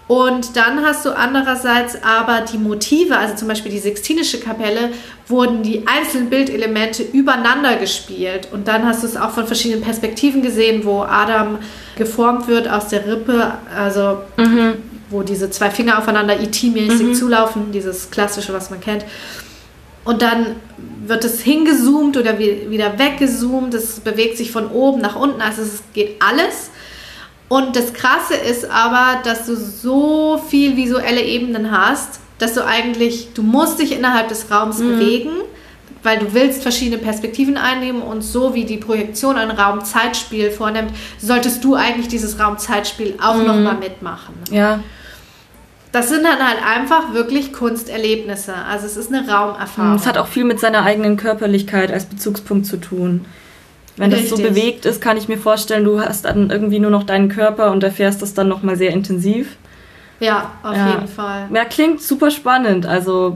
[0.09, 4.89] Und dann hast du andererseits aber die Motive, also zum Beispiel die Sixtinische Kapelle,
[5.27, 8.47] wurden die einzelnen Bildelemente übereinander gespielt.
[8.51, 11.59] Und dann hast du es auch von verschiedenen Perspektiven gesehen, wo Adam
[11.95, 14.77] geformt wird aus der Rippe, also mhm.
[15.11, 17.13] wo diese zwei Finger aufeinander IT-mäßig mhm.
[17.13, 19.05] zulaufen, dieses klassische, was man kennt.
[20.05, 20.55] Und dann
[21.05, 25.83] wird es hingezoomt oder wieder weggezoomt, es bewegt sich von oben nach unten, also es
[25.93, 26.71] geht alles.
[27.49, 33.33] Und das Krasse ist aber, dass du so viel visuelle Ebenen hast, dass du eigentlich,
[33.33, 34.89] du musst dich innerhalb des Raums mhm.
[34.91, 35.31] bewegen,
[36.03, 41.63] weil du willst verschiedene Perspektiven einnehmen und so wie die Projektion ein Raumzeitspiel vornimmt, solltest
[41.63, 43.47] du eigentlich dieses Raumzeitspiel auch mhm.
[43.47, 44.35] nochmal mitmachen.
[44.51, 44.79] Ja.
[45.91, 48.53] Das sind dann halt einfach wirklich Kunsterlebnisse.
[48.53, 49.95] Also es ist eine Raumerfahrung.
[49.95, 53.25] Es hat auch viel mit seiner eigenen Körperlichkeit als Bezugspunkt zu tun.
[53.99, 54.29] Wenn Richtig.
[54.29, 57.27] das so bewegt ist, kann ich mir vorstellen, du hast dann irgendwie nur noch deinen
[57.27, 59.57] Körper und erfährst das dann nochmal sehr intensiv.
[60.21, 60.91] Ja, auf ja.
[60.91, 61.49] jeden Fall.
[61.53, 62.85] Ja, klingt super spannend.
[62.85, 63.35] Also.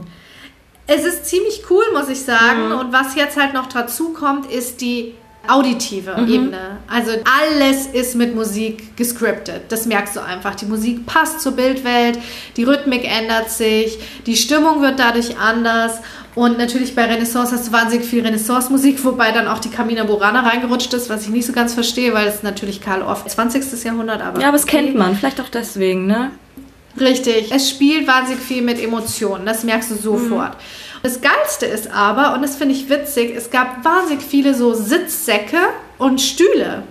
[0.86, 2.68] Es ist ziemlich cool, muss ich sagen.
[2.68, 2.78] Mhm.
[2.78, 5.12] Und was jetzt halt noch dazu kommt, ist die
[5.48, 6.28] auditive mhm.
[6.28, 6.78] Ebene.
[6.88, 9.62] Also alles ist mit Musik gescriptet.
[9.68, 10.54] Das merkst du einfach.
[10.54, 12.18] Die Musik passt zur Bildwelt,
[12.56, 16.00] die Rhythmik ändert sich, die Stimmung wird dadurch anders.
[16.34, 20.40] Und natürlich bei Renaissance hast du wahnsinnig viel Renaissance-Musik, wobei dann auch die Camina Burana
[20.40, 23.84] reingerutscht ist, was ich nicht so ganz verstehe, weil es natürlich Karl Orff 20.
[23.84, 24.40] Jahrhundert, aber.
[24.40, 26.32] Ja, aber es kennt man, vielleicht auch deswegen, ne?
[26.98, 27.52] Richtig.
[27.52, 30.54] Es spielt wahnsinnig viel mit Emotionen, das merkst du sofort.
[30.54, 30.93] Mhm.
[31.04, 35.58] Das Geilste ist aber, und das finde ich witzig, es gab wahnsinnig viele so Sitzsäcke
[35.98, 36.84] und Stühle.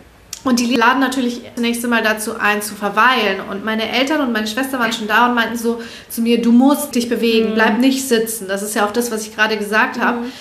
[0.44, 3.42] Und die laden natürlich das nächste Mal dazu ein, zu verweilen.
[3.50, 6.52] Und meine Eltern und meine Schwester waren schon da und meinten so zu mir, du
[6.52, 7.54] musst dich bewegen, mhm.
[7.56, 8.48] bleib nicht sitzen.
[8.48, 10.20] Das ist ja auch das, was ich gerade gesagt habe.
[10.20, 10.32] Mhm.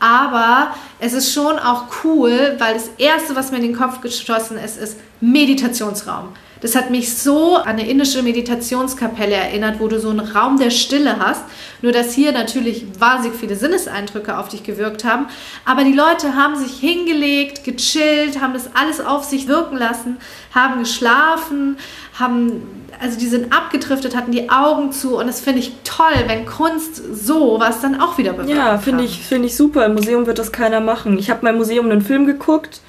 [0.00, 4.56] Aber es ist schon auch cool, weil das Erste, was mir in den Kopf geschossen
[4.56, 6.30] ist, ist Meditationsraum.
[6.60, 10.70] Das hat mich so an eine indische Meditationskapelle erinnert, wo du so einen Raum der
[10.70, 11.44] Stille hast.
[11.82, 15.26] Nur dass hier natürlich wahnsinnig viele Sinneseindrücke auf dich gewirkt haben.
[15.64, 20.16] Aber die Leute haben sich hingelegt, gechillt, haben das alles auf sich wirken lassen,
[20.54, 21.76] haben geschlafen,
[22.18, 22.62] haben,
[23.00, 25.16] also die sind abgedriftet, hatten die Augen zu.
[25.16, 28.56] Und das finde ich toll, wenn Kunst so was dann auch wieder bewirkt.
[28.56, 29.86] Ja, finde ich, find ich super.
[29.86, 31.18] Im Museum wird das keiner machen.
[31.18, 32.80] Ich habe mein Museum einen Film geguckt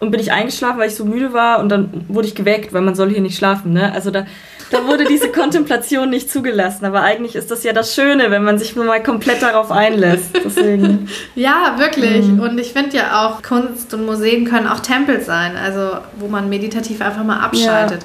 [0.00, 2.82] und bin ich eingeschlafen, weil ich so müde war und dann wurde ich geweckt, weil
[2.82, 3.72] man soll hier nicht schlafen.
[3.72, 3.92] Ne?
[3.92, 4.26] Also da,
[4.70, 6.84] da wurde diese Kontemplation nicht zugelassen.
[6.84, 10.30] Aber eigentlich ist das ja das Schöne, wenn man sich nur mal komplett darauf einlässt.
[10.44, 11.08] Deswegen.
[11.34, 12.26] Ja, wirklich.
[12.26, 12.40] Mhm.
[12.40, 16.48] Und ich finde ja auch, Kunst und Museen können auch Tempel sein, also wo man
[16.48, 18.04] meditativ einfach mal abschaltet.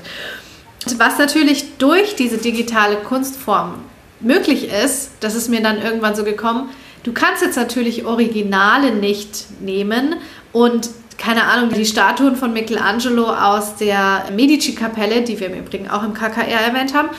[0.88, 1.00] Ja.
[1.00, 3.76] Was natürlich durch diese digitale Kunstform
[4.20, 6.70] möglich ist, das ist mir dann irgendwann so gekommen,
[7.04, 10.16] du kannst jetzt natürlich Originale nicht nehmen
[10.52, 16.04] und keine Ahnung, die Statuen von Michelangelo aus der Medici-Kapelle, die wir im Übrigen auch
[16.04, 17.10] im KKR erwähnt haben,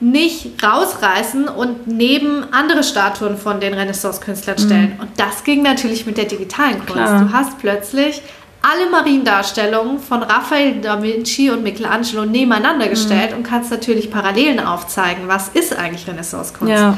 [0.00, 4.62] nicht rausreißen und neben andere Statuen von den Renaissance-Künstlern mhm.
[4.62, 4.94] stellen.
[4.94, 5.00] Mhm.
[5.00, 6.92] Und das ging natürlich mit der digitalen Kunst.
[6.92, 7.20] Klar.
[7.20, 8.22] Du hast plötzlich
[8.62, 12.90] alle Mariendarstellungen von Raphael da Vinci und Michelangelo nebeneinander mhm.
[12.90, 13.38] gestellt mhm.
[13.38, 15.28] und kannst natürlich Parallelen aufzeigen.
[15.28, 16.72] Was ist eigentlich Renaissance-Kunst?
[16.72, 16.96] Ja.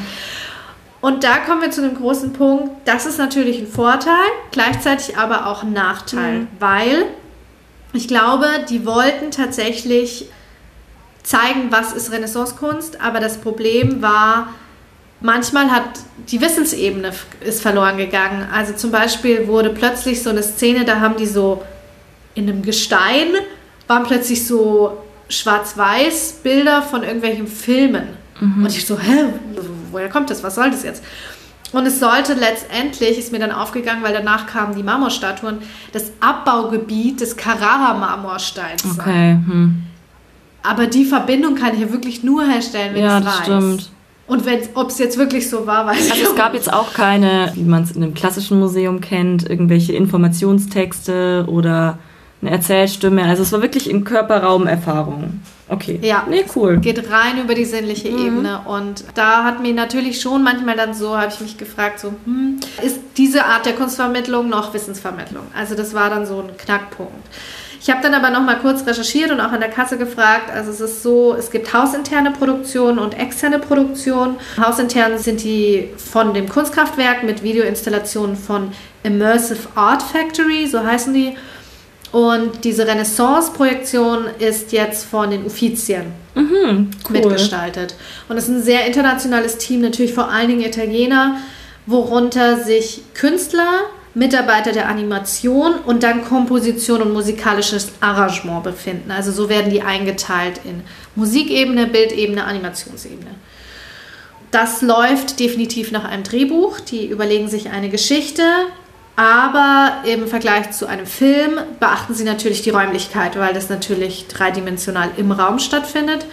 [1.03, 2.71] Und da kommen wir zu einem großen Punkt.
[2.85, 6.47] Das ist natürlich ein Vorteil, gleichzeitig aber auch ein Nachteil, mhm.
[6.59, 7.07] weil
[7.91, 10.29] ich glaube, die wollten tatsächlich
[11.21, 14.53] zeigen, was ist Renaissancekunst, aber das Problem war,
[15.19, 15.83] manchmal hat
[16.29, 17.11] die Wissensebene
[17.41, 18.47] ist verloren gegangen.
[18.53, 21.63] Also zum Beispiel wurde plötzlich so eine Szene, da haben die so
[22.33, 23.27] in einem Gestein
[23.87, 28.07] waren plötzlich so schwarz-weiß Bilder von irgendwelchen Filmen.
[28.39, 28.63] Mhm.
[28.63, 29.25] Und ich so, hä,
[29.93, 30.43] woher kommt das?
[30.43, 31.03] Was soll das jetzt?
[31.71, 35.57] Und es sollte letztendlich, ist mir dann aufgegangen, weil danach kamen die Marmorstatuen,
[35.91, 38.91] das Abbaugebiet des Carrara-Marmorsteins sein.
[38.99, 39.31] Okay.
[39.31, 39.83] Hm.
[40.61, 43.45] Aber die Verbindung kann ich ja wirklich nur herstellen, wenn Ja, ich es das weiß.
[43.45, 43.91] stimmt.
[44.25, 44.43] Und
[44.75, 47.51] ob es jetzt wirklich so war, weiß ich Also es auch gab jetzt auch keine,
[47.55, 51.97] wie man es in einem klassischen Museum kennt, irgendwelche Informationstexte oder
[52.41, 53.23] eine Erzählstimme.
[53.23, 55.41] Also es war wirklich in Körperraum Erfahrung.
[55.69, 55.99] Okay.
[56.01, 56.25] Ja.
[56.29, 56.77] Nee, cool.
[56.77, 58.25] geht rein über die sinnliche Mhm.
[58.25, 58.61] Ebene.
[58.65, 62.59] Und da hat mir natürlich schon manchmal dann so, habe ich mich gefragt, so, hm,
[62.83, 65.43] ist diese Art der Kunstvermittlung noch Wissensvermittlung?
[65.57, 67.13] Also das war dann so ein Knackpunkt.
[67.79, 70.49] Ich habe dann aber noch mal kurz recherchiert und auch an der Kasse gefragt.
[70.53, 74.37] Also es ist so, es gibt hausinterne Produktion und externe Produktion.
[74.57, 78.71] Hausintern sind die von dem Kunstkraftwerk mit Videoinstallationen von
[79.03, 81.35] Immersive Art Factory, so heißen die.
[82.13, 87.11] Und diese Renaissance-Projektion ist jetzt von den Uffizien Mhm, cool.
[87.11, 87.95] mitgestaltet.
[88.29, 91.37] Und es ist ein sehr internationales Team, natürlich vor allen Dingen Italiener,
[91.87, 93.81] worunter sich Künstler,
[94.13, 99.09] Mitarbeiter der Animation und dann Komposition und musikalisches Arrangement befinden.
[99.09, 100.83] Also so werden die eingeteilt in
[101.15, 103.31] Musikebene, Bildebene, Animationsebene.
[104.51, 106.79] Das läuft definitiv nach einem Drehbuch.
[106.79, 108.43] Die überlegen sich eine Geschichte,
[109.15, 115.11] aber im Vergleich zu einem Film beachten sie natürlich die Räumlichkeit, weil das natürlich dreidimensional
[115.17, 116.25] im Raum stattfindet.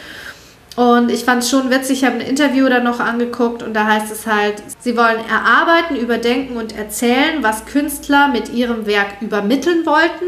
[0.77, 3.87] Und ich fand es schon witzig, ich habe ein Interview da noch angeguckt und da
[3.87, 9.85] heißt es halt, sie wollen erarbeiten, überdenken und erzählen, was Künstler mit ihrem Werk übermitteln
[9.85, 10.25] wollten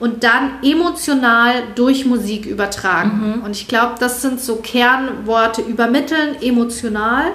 [0.00, 3.42] und dann emotional durch Musik übertragen.
[3.44, 7.26] Und ich glaube, das sind so Kernworte, übermitteln, emotional.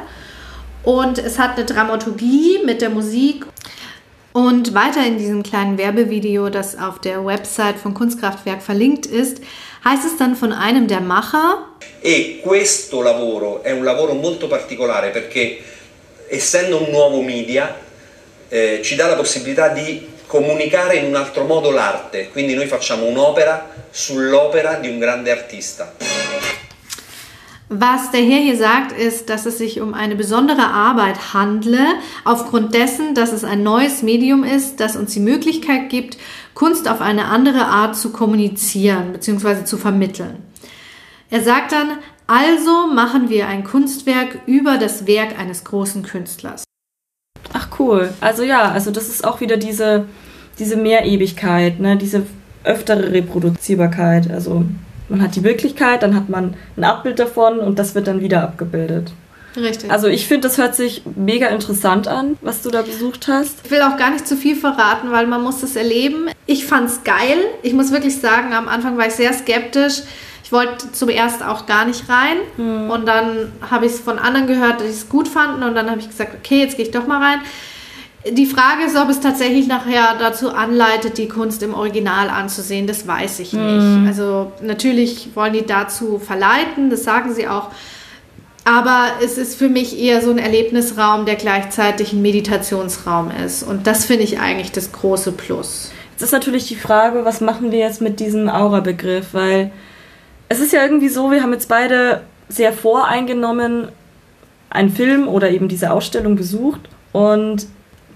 [0.84, 3.46] Und es hat eine Dramaturgie mit der Musik.
[4.34, 9.42] Und weiter in diesem kleinen Werbevideo, das auf der Website von Kunstkraftwerk verlinkt ist,
[9.84, 11.68] heißt es dann von einem der Macher,
[12.00, 15.60] E questo lavoro è un lavoro molto particolare perché
[16.28, 17.76] essendo un nuovo media
[18.50, 23.06] eh, ci dà la possibilità di comunicare in un altro modo l'arte, quindi noi facciamo
[23.06, 26.07] un'opera sull'opera di un grande artista.
[27.70, 31.86] Was der Herr hier sagt, ist, dass es sich um eine besondere Arbeit handle,
[32.24, 36.18] aufgrund dessen, dass es ein neues Medium ist, das uns die Möglichkeit gibt,
[36.54, 39.66] Kunst auf eine andere Art zu kommunizieren bzw.
[39.66, 40.38] zu vermitteln.
[41.30, 46.64] Er sagt dann, also machen wir ein Kunstwerk über das Werk eines großen Künstlers.
[47.52, 48.14] Ach cool.
[48.22, 50.06] Also ja, also das ist auch wieder diese,
[50.58, 51.98] diese Mehrebigkeit, ne?
[51.98, 52.24] diese
[52.64, 54.32] öftere Reproduzierbarkeit.
[54.32, 54.64] Also
[55.10, 58.43] man hat die Wirklichkeit, dann hat man ein Abbild davon und das wird dann wieder
[58.43, 59.12] abgebildet.
[59.56, 59.89] Richtig.
[59.89, 63.60] Also ich finde, das hört sich mega interessant an, was du da besucht hast.
[63.63, 66.30] Ich will auch gar nicht zu viel verraten, weil man muss das erleben.
[66.46, 67.39] Ich fand's geil.
[67.63, 70.04] Ich muss wirklich sagen, am Anfang war ich sehr skeptisch.
[70.43, 72.38] Ich wollte zuerst auch gar nicht rein
[72.89, 75.89] und dann habe ich es von anderen gehört, dass sie es gut fanden und dann
[75.89, 77.41] habe ich gesagt, okay, jetzt gehe ich doch mal rein.
[78.32, 83.08] Die Frage ist, ob es tatsächlich nachher dazu anleitet, die Kunst im Original anzusehen, das
[83.08, 84.08] weiß ich nicht.
[84.08, 87.70] Also natürlich wollen die dazu verleiten, das sagen sie auch.
[88.66, 93.63] Aber es ist für mich eher so ein Erlebnisraum, der gleichzeitig ein Meditationsraum ist.
[93.63, 95.92] Und das finde ich eigentlich das große Plus.
[96.12, 99.28] Jetzt ist natürlich die Frage, was machen wir jetzt mit diesem Aura-Begriff?
[99.34, 99.72] Weil
[100.50, 103.88] es ist ja irgendwie so, wir haben jetzt beide sehr voreingenommen
[104.70, 106.82] einen Film oder eben diese Ausstellung besucht
[107.13, 107.68] und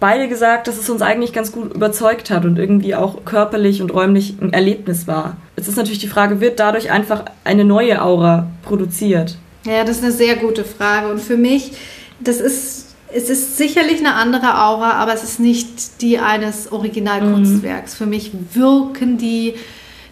[0.01, 3.93] beide gesagt, dass es uns eigentlich ganz gut überzeugt hat und irgendwie auch körperlich und
[3.93, 5.37] räumlich ein Erlebnis war.
[5.55, 9.37] Jetzt ist natürlich die Frage, wird dadurch einfach eine neue Aura produziert?
[9.63, 11.07] Ja, das ist eine sehr gute Frage.
[11.09, 11.73] Und für mich,
[12.19, 17.93] das ist, es ist sicherlich eine andere Aura, aber es ist nicht die eines Originalkunstwerks.
[17.93, 19.53] Für mich wirken die,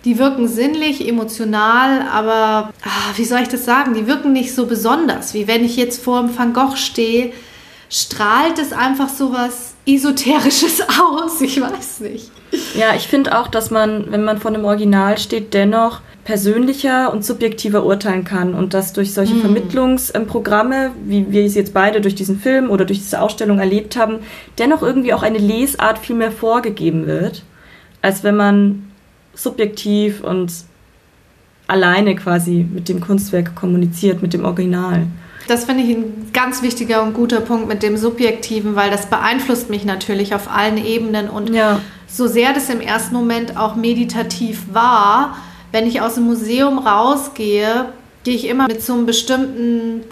[0.06, 3.96] die wirken sinnlich, emotional, aber ah, wie soll ich das sagen?
[3.96, 7.34] Die wirken nicht so besonders, wie wenn ich jetzt vor einem Van Gogh stehe.
[7.90, 11.42] Strahlt es einfach so was Esoterisches aus?
[11.42, 12.32] Ich weiß nicht.
[12.76, 17.26] Ja, ich finde auch, dass man, wenn man vor einem Original steht, dennoch persönlicher und
[17.26, 22.40] subjektiver urteilen kann und dass durch solche Vermittlungsprogramme, wie wir es jetzt beide durch diesen
[22.40, 24.20] Film oder durch diese Ausstellung erlebt haben,
[24.60, 27.44] dennoch irgendwie auch eine Lesart viel mehr vorgegeben wird,
[28.04, 28.92] als wenn man
[29.34, 30.52] subjektiv und
[31.66, 35.08] alleine quasi mit dem Kunstwerk kommuniziert, mit dem Original.
[35.48, 39.70] Das finde ich ein ganz wichtiger und guter Punkt mit dem Subjektiven, weil das beeinflusst
[39.70, 41.80] mich natürlich auf allen Ebenen und Ja.
[42.08, 45.38] so sehr das im ersten Moment auch meditativ war,
[45.72, 47.86] wenn ich aus dem Museum rausgehe,
[48.24, 50.04] gehe ich immer mit so einem bestimmten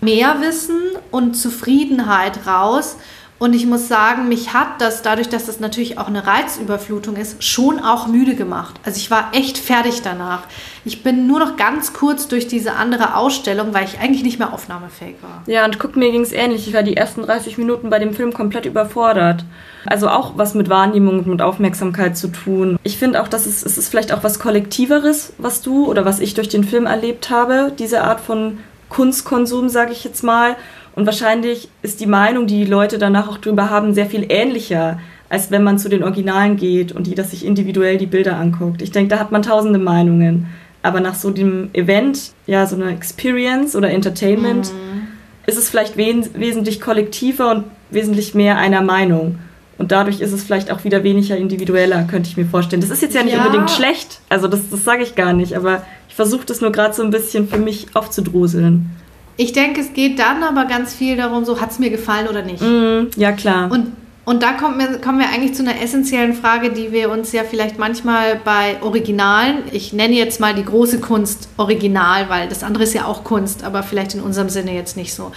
[0.00, 0.80] Mehrwissen
[1.10, 2.96] und Zufriedenheit raus.
[3.42, 7.42] Und ich muss sagen, mich hat das, dadurch, dass das natürlich auch eine Reizüberflutung ist,
[7.42, 8.76] schon auch müde gemacht.
[8.84, 10.44] Also ich war echt fertig danach.
[10.84, 14.52] Ich bin nur noch ganz kurz durch diese andere Ausstellung, weil ich eigentlich nicht mehr
[14.52, 15.42] aufnahmefähig war.
[15.46, 16.68] Ja, und guck, mir ging es ähnlich.
[16.68, 19.44] Ich war die ersten 30 Minuten bei dem Film komplett überfordert.
[19.86, 22.78] Also auch was mit Wahrnehmung und Aufmerksamkeit zu tun.
[22.84, 26.20] Ich finde auch, dass es, es ist vielleicht auch was Kollektiveres, was du oder was
[26.20, 27.72] ich durch den Film erlebt habe.
[27.76, 30.54] Diese Art von Kunstkonsum, sage ich jetzt mal.
[30.94, 34.98] Und wahrscheinlich ist die Meinung, die die Leute danach auch drüber haben, sehr viel ähnlicher,
[35.28, 38.82] als wenn man zu den Originalen geht und jeder sich individuell die Bilder anguckt.
[38.82, 40.46] Ich denke, da hat man tausende Meinungen.
[40.82, 45.06] Aber nach so dem Event, ja, so einer Experience oder Entertainment, mhm.
[45.46, 49.38] ist es vielleicht wes wesentlich kollektiver und wesentlich mehr einer Meinung.
[49.78, 52.82] Und dadurch ist es vielleicht auch wieder weniger individueller, könnte ich mir vorstellen.
[52.82, 53.44] Das ist jetzt ja nicht ja.
[53.44, 56.94] unbedingt schlecht, also das, das sage ich gar nicht, aber ich versuche das nur gerade
[56.94, 58.90] so ein bisschen für mich aufzudroseln.
[59.36, 62.42] Ich denke, es geht dann aber ganz viel darum, so hat es mir gefallen oder
[62.42, 62.62] nicht.
[62.62, 63.70] Mm, ja, klar.
[63.70, 63.92] Und,
[64.24, 67.42] und da kommen wir, kommen wir eigentlich zu einer essentiellen Frage, die wir uns ja
[67.44, 72.84] vielleicht manchmal bei Originalen, ich nenne jetzt mal die große Kunst Original, weil das andere
[72.84, 75.32] ist ja auch Kunst, aber vielleicht in unserem Sinne jetzt nicht so.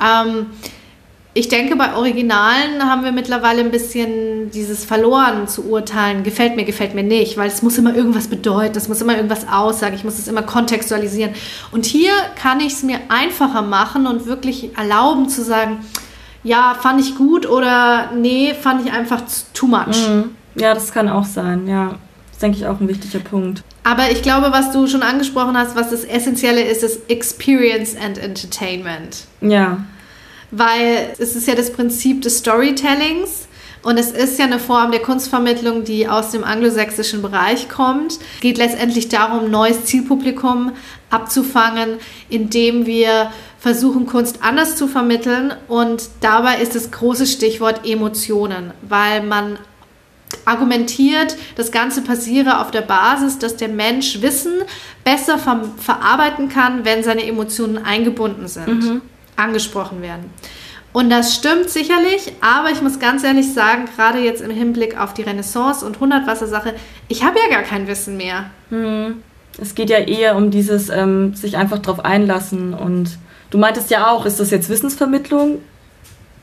[0.00, 0.46] Ähm,
[1.36, 6.64] ich denke, bei Originalen haben wir mittlerweile ein bisschen dieses verloren zu urteilen, gefällt mir,
[6.64, 10.02] gefällt mir nicht, weil es muss immer irgendwas bedeuten, es muss immer irgendwas aussagen, ich
[10.02, 11.34] muss es immer kontextualisieren.
[11.72, 15.80] Und hier kann ich es mir einfacher machen und wirklich erlauben zu sagen,
[16.42, 19.20] ja, fand ich gut oder nee, fand ich einfach
[19.52, 20.08] too much.
[20.08, 20.30] Mhm.
[20.54, 21.88] Ja, das kann auch sein, ja.
[21.88, 23.62] Das ist, denke ich, auch ein wichtiger Punkt.
[23.84, 28.16] Aber ich glaube, was du schon angesprochen hast, was das Essentielle ist, ist Experience and
[28.16, 29.24] Entertainment.
[29.42, 29.80] Ja
[30.50, 33.48] weil es ist ja das Prinzip des Storytellings.
[33.82, 38.14] Und es ist ja eine Form der Kunstvermittlung, die aus dem anglosächsischen Bereich kommt.
[38.14, 40.72] Es geht letztendlich darum, neues Zielpublikum
[41.08, 43.30] abzufangen, indem wir
[43.60, 45.54] versuchen, Kunst anders zu vermitteln.
[45.68, 49.56] Und dabei ist das große Stichwort Emotionen, weil man
[50.44, 54.54] argumentiert, das Ganze passiere auf der Basis, dass der Mensch Wissen
[55.04, 58.82] besser ver verarbeiten kann, wenn seine Emotionen eingebunden sind.
[58.82, 59.02] Mhm
[59.36, 60.30] angesprochen werden.
[60.92, 65.12] Und das stimmt sicherlich, aber ich muss ganz ehrlich sagen, gerade jetzt im Hinblick auf
[65.12, 66.74] die Renaissance und Hundertwasser-Sache,
[67.08, 68.46] ich habe ja gar kein Wissen mehr.
[68.70, 69.22] Hm.
[69.60, 72.72] Es geht ja eher um dieses ähm, sich einfach drauf einlassen.
[72.72, 73.18] Und
[73.50, 75.58] du meintest ja auch, ist das jetzt Wissensvermittlung?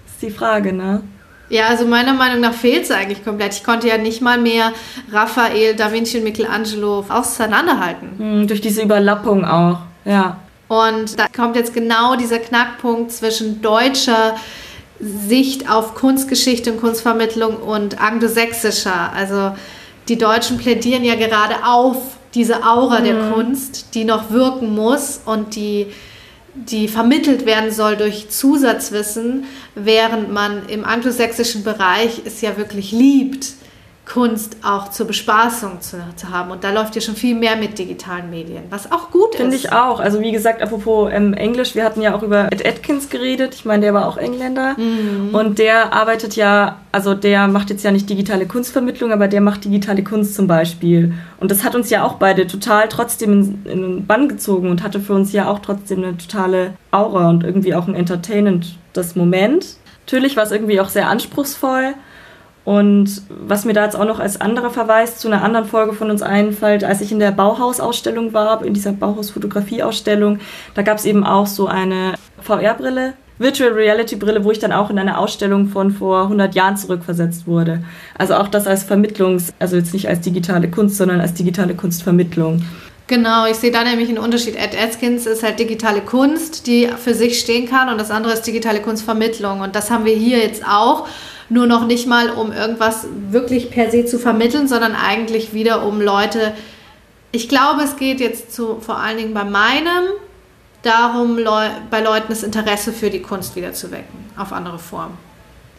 [0.06, 1.02] Ist die Frage, ne?
[1.50, 3.54] Ja, also meiner Meinung nach fehlt es eigentlich komplett.
[3.54, 4.72] Ich konnte ja nicht mal mehr
[5.12, 8.10] Raphael, Da Vinci und Michelangelo auseinanderhalten.
[8.18, 10.38] Hm, durch diese Überlappung auch, ja.
[10.68, 14.36] Und da kommt jetzt genau dieser Knackpunkt zwischen deutscher
[15.00, 19.12] Sicht auf Kunstgeschichte und Kunstvermittlung und anglosächsischer.
[19.14, 19.56] Also
[20.08, 21.98] die Deutschen plädieren ja gerade auf
[22.34, 23.04] diese Aura mhm.
[23.04, 25.88] der Kunst, die noch wirken muss und die,
[26.56, 29.46] die vermittelt werden soll durch Zusatzwissen,
[29.76, 33.48] während man im anglosächsischen Bereich es ja wirklich liebt,
[34.06, 36.52] Kunst auch zur Bespaßung zu, zu, haben.
[36.52, 39.40] Und da läuft ja schon viel mehr mit digitalen Medien, was auch gut Find ist.
[39.40, 40.02] Finde ich auch.
[40.02, 43.56] Also wie gesagt, apropos ähm, Englisch, wir hatten ja auch über Ed Atkins geredet.
[43.56, 44.76] Ich meine, der war auch Engländer.
[44.78, 45.34] Mhm.
[45.34, 49.64] Und der arbeitet ja, also der macht jetzt ja nicht digitale Kunstvermittlung, aber der macht
[49.64, 51.14] digitale Kunst zum Beispiel.
[51.40, 54.84] Und das hat uns ja auch beide total trotzdem in, in den Bann gezogen und
[54.84, 59.16] hatte für uns ja auch trotzdem eine totale Aura und irgendwie auch ein Entertainment das
[59.16, 59.78] Moment.
[60.06, 61.94] Natürlich war es irgendwie auch sehr anspruchsvoll.
[62.66, 66.10] Und was mir da jetzt auch noch als anderer Verweis zu einer anderen Folge von
[66.10, 70.40] uns einfällt, als ich in der Bauhaus-Ausstellung war, in dieser Bauhaus-Fotografie-Ausstellung,
[70.74, 74.90] da gab es eben auch so eine VR-Brille, Virtual Reality Brille, wo ich dann auch
[74.90, 77.84] in eine Ausstellung von vor 100 Jahren zurückversetzt wurde.
[78.18, 82.64] Also auch das als Vermittlungs-, also jetzt nicht als digitale Kunst, sondern als digitale Kunstvermittlung.
[83.08, 84.56] Genau, ich sehe da nämlich einen Unterschied.
[84.56, 88.44] Ed Atkins ist halt digitale Kunst, die für sich stehen kann und das andere ist
[88.44, 89.60] digitale Kunstvermittlung.
[89.60, 91.08] Und das haben wir hier jetzt auch
[91.50, 96.02] nur noch nicht mal, um irgendwas wirklich per se zu vermitteln, sondern eigentlich wieder um
[96.02, 96.54] Leute.
[97.32, 100.06] Ich glaube, es geht jetzt zu, vor allen Dingen bei meinem
[100.84, 105.18] darum, Leu bei Leuten das Interesse für die Kunst wieder zu wecken, auf andere Formen.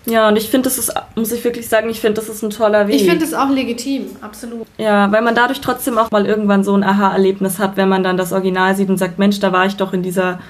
[0.07, 2.51] Ja, und ich finde, das ist, muss ich wirklich sagen, ich finde, das ist ein
[2.51, 2.97] toller Weg.
[2.97, 4.67] Ich finde es auch legitim, absolut.
[4.77, 8.19] Ja, weil man dadurch trotzdem auch mal irgendwann so ein Aha-Erlebnis hat, wenn man dann
[8.19, 10.41] das Original sieht und sagt, Mensch, da war ich doch in dieser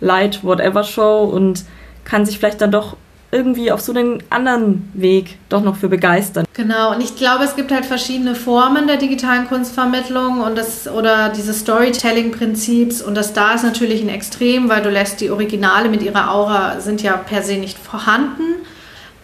[0.00, 1.64] Light Whatever Show und
[2.04, 2.96] kann sich vielleicht dann doch
[3.32, 6.46] irgendwie auf so einen anderen Weg doch noch für begeistern.
[6.54, 11.28] Genau, und ich glaube, es gibt halt verschiedene Formen der digitalen Kunstvermittlung und das oder
[11.28, 16.02] dieses Storytelling-Prinzips und das da ist natürlich ein Extrem, weil du lässt die Originale mit
[16.02, 18.66] ihrer Aura sind ja per se nicht vorhanden.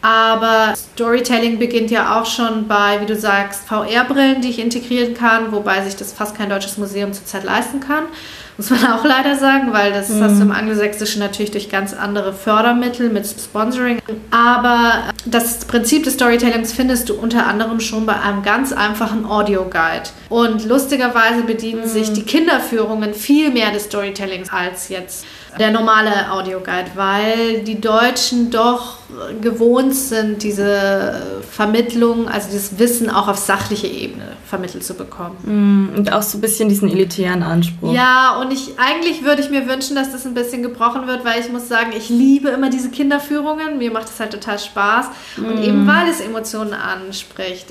[0.02, 5.50] Aber Storytelling beginnt ja auch schon bei, wie du sagst, VR-Brillen, die ich integrieren kann,
[5.50, 8.04] wobei sich das fast kein deutsches Museum zurzeit leisten kann.
[8.56, 10.22] Muss man auch leider sagen, weil das mhm.
[10.22, 14.00] hast du im Angelsächsischen natürlich durch ganz andere Fördermittel mit Sponsoring.
[14.30, 20.08] Aber das Prinzip des Storytellings findest du unter anderem schon bei einem ganz einfachen Audioguide.
[20.30, 21.88] Und lustigerweise bedienen mhm.
[21.88, 25.26] sich die Kinderführungen viel mehr des Storytellings als jetzt
[25.58, 28.96] der normale Audioguide, weil die Deutschen doch
[29.40, 35.36] gewohnt sind, diese Vermittlung, also dieses Wissen auch auf sachliche Ebene vermittelt zu bekommen.
[35.44, 37.92] Mm, und auch so ein bisschen diesen elitären Anspruch.
[37.92, 41.40] Ja, und ich eigentlich würde ich mir wünschen, dass das ein bisschen gebrochen wird, weil
[41.40, 43.78] ich muss sagen, ich liebe immer diese Kinderführungen.
[43.78, 45.06] Mir macht es halt total Spaß.
[45.36, 45.62] Und mm.
[45.62, 47.66] eben weil es Emotionen anspricht.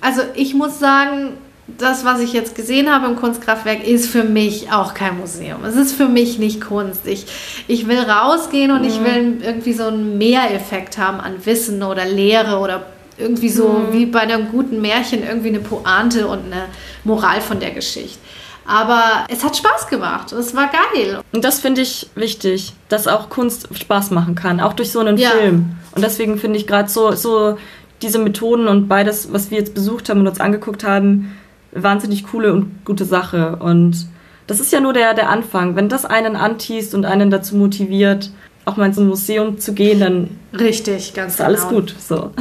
[0.00, 1.34] Also ich muss sagen,
[1.78, 5.64] das, was ich jetzt gesehen habe im Kunstkraftwerk, ist für mich auch kein Museum.
[5.64, 7.06] Es ist für mich nicht Kunst.
[7.06, 7.26] Ich,
[7.66, 8.88] ich will rausgehen und mhm.
[8.88, 12.86] ich will irgendwie so einen Mehreffekt haben an Wissen oder Lehre oder
[13.18, 13.92] irgendwie so mhm.
[13.92, 16.66] wie bei einem guten Märchen irgendwie eine Pointe und eine
[17.04, 18.18] Moral von der Geschichte.
[18.66, 20.32] Aber es hat Spaß gemacht.
[20.32, 21.20] Es war geil.
[21.32, 25.16] Und das finde ich wichtig, dass auch Kunst Spaß machen kann, auch durch so einen
[25.16, 25.30] ja.
[25.30, 25.76] Film.
[25.92, 27.58] Und deswegen finde ich gerade so, so
[28.00, 31.36] diese Methoden und beides, was wir jetzt besucht haben und uns angeguckt haben,
[31.72, 33.56] wahnsinnig coole und gute Sache.
[33.56, 34.06] Und
[34.46, 35.76] das ist ja nur der, der Anfang.
[35.76, 38.30] Wenn das einen antießt und einen dazu motiviert,
[38.64, 41.48] auch mal ins Museum zu gehen, dann Richtig, ganz ist genau.
[41.48, 41.94] alles gut.
[41.98, 42.32] So.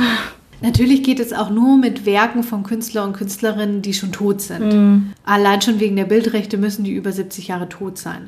[0.61, 4.73] Natürlich geht es auch nur mit Werken von Künstlern und Künstlerinnen, die schon tot sind.
[4.73, 5.13] Mhm.
[5.23, 8.27] Allein schon wegen der Bildrechte müssen die über 70 Jahre tot sein.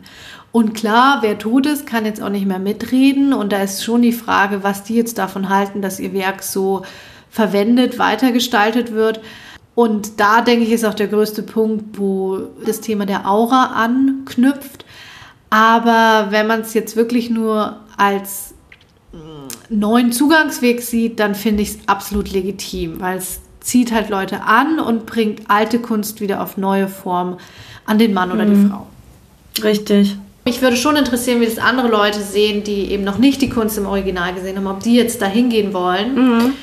[0.53, 3.33] Und klar, wer tot ist, kann jetzt auch nicht mehr mitreden.
[3.33, 6.83] Und da ist schon die Frage, was die jetzt davon halten, dass ihr Werk so
[7.29, 9.19] verwendet, weitergestaltet wird.
[9.81, 14.85] Und da denke ich, ist auch der größte Punkt, wo das Thema der Aura anknüpft.
[15.49, 18.53] Aber wenn man es jetzt wirklich nur als
[19.69, 24.79] neuen Zugangsweg sieht, dann finde ich es absolut legitim, weil es zieht halt Leute an
[24.79, 27.37] und bringt alte Kunst wieder auf neue Form
[27.87, 28.53] an den Mann oder mhm.
[28.53, 28.87] die Frau.
[29.63, 30.15] Richtig.
[30.45, 33.79] Mich würde schon interessieren, wie das andere Leute sehen, die eben noch nicht die Kunst
[33.79, 36.13] im Original gesehen haben, ob die jetzt da hingehen wollen.
[36.13, 36.53] Mhm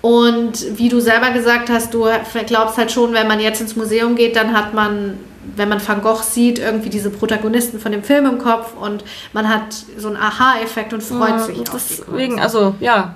[0.00, 2.06] und wie du selber gesagt hast, du
[2.46, 5.18] glaubst halt schon, wenn man jetzt ins Museum geht, dann hat man,
[5.56, 9.48] wenn man Van Gogh sieht, irgendwie diese Protagonisten von dem Film im Kopf und man
[9.48, 11.58] hat so einen Aha-Effekt und freut ja, sich.
[11.64, 13.14] Deswegen, also ja,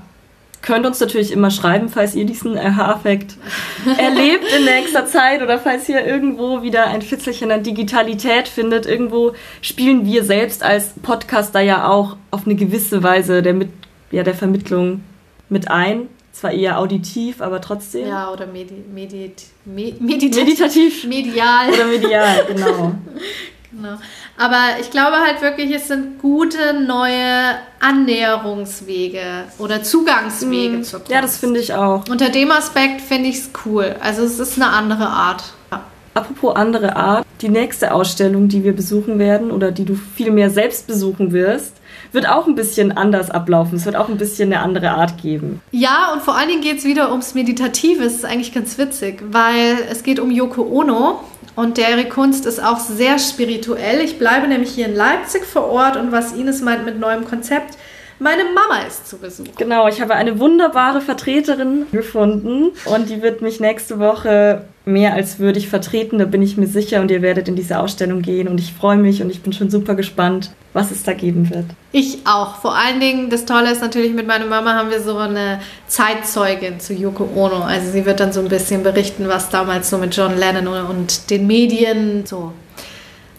[0.60, 3.36] könnt uns natürlich immer schreiben, falls ihr diesen Aha-Effekt
[3.98, 8.86] erlebt in nächster Zeit oder falls ihr irgendwo wieder ein Fitzelchen an Digitalität findet.
[8.86, 13.68] Irgendwo spielen wir selbst als Podcaster ja auch auf eine gewisse Weise der, mit,
[14.10, 15.04] ja, der Vermittlung
[15.48, 18.08] mit ein zwar eher auditiv, aber trotzdem.
[18.08, 19.32] Ja, oder medi medi
[19.64, 20.44] med meditativ.
[20.44, 21.04] meditativ.
[21.04, 21.68] Medial.
[21.72, 22.92] Oder medial, genau.
[23.70, 23.98] genau.
[24.38, 31.12] Aber ich glaube halt wirklich, es sind gute neue Annäherungswege oder Zugangswege mm, zur Kunst.
[31.12, 32.08] Ja, das finde ich auch.
[32.08, 33.94] Unter dem Aspekt finde ich es cool.
[34.00, 35.44] Also es ist eine andere Art.
[35.70, 35.84] Ja.
[36.14, 40.50] Apropos andere Art, die nächste Ausstellung, die wir besuchen werden oder die du viel mehr
[40.50, 41.76] selbst besuchen wirst,
[42.12, 43.76] wird auch ein bisschen anders ablaufen.
[43.76, 45.60] Es wird auch ein bisschen eine andere Art geben.
[45.70, 48.04] Ja, und vor allen Dingen geht es wieder ums Meditative.
[48.04, 51.20] Das ist eigentlich ganz witzig, weil es geht um Yoko Ono.
[51.54, 54.00] Und deren Kunst ist auch sehr spirituell.
[54.00, 57.76] Ich bleibe nämlich hier in Leipzig vor Ort und was Ines meint mit neuem Konzept,
[58.18, 59.48] meine Mama ist zu Besuch.
[59.58, 65.38] Genau, ich habe eine wunderbare Vertreterin gefunden und die wird mich nächste Woche mehr als
[65.38, 68.58] würdig vertreten, da bin ich mir sicher und ihr werdet in diese Ausstellung gehen und
[68.58, 71.66] ich freue mich und ich bin schon super gespannt, was es da geben wird.
[71.92, 72.56] Ich auch.
[72.56, 76.80] Vor allen Dingen, das Tolle ist natürlich, mit meiner Mama haben wir so eine Zeitzeugin
[76.80, 77.62] zu Yoko Ono.
[77.62, 81.30] Also sie wird dann so ein bisschen berichten, was damals so mit John Lennon und
[81.30, 82.52] den Medien so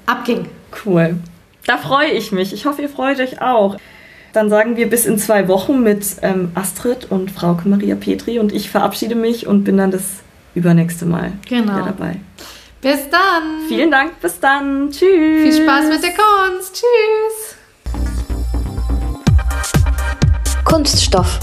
[0.06, 0.48] abging.
[0.86, 1.18] Cool.
[1.66, 2.54] Da freue ich mich.
[2.54, 3.78] Ich hoffe, ihr freut euch auch.
[4.32, 8.52] Dann sagen wir bis in zwei Wochen mit ähm, Astrid und Frauke Maria Petri und
[8.52, 10.24] ich verabschiede mich und bin dann das
[10.56, 11.74] übernächste Mal genau.
[11.74, 12.20] wieder dabei.
[12.82, 13.68] Bis dann.
[13.68, 14.20] Vielen Dank.
[14.20, 14.90] Bis dann.
[14.92, 15.00] Tschüss.
[15.00, 16.76] Viel Spaß mit der Kunst.
[16.76, 17.56] Tschüss.
[20.66, 21.40] Kunststoff.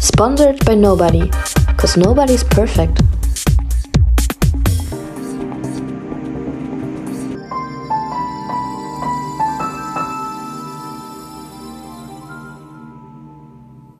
[0.00, 1.30] Sponsored by nobody.
[1.76, 2.98] Cause nobody's perfect.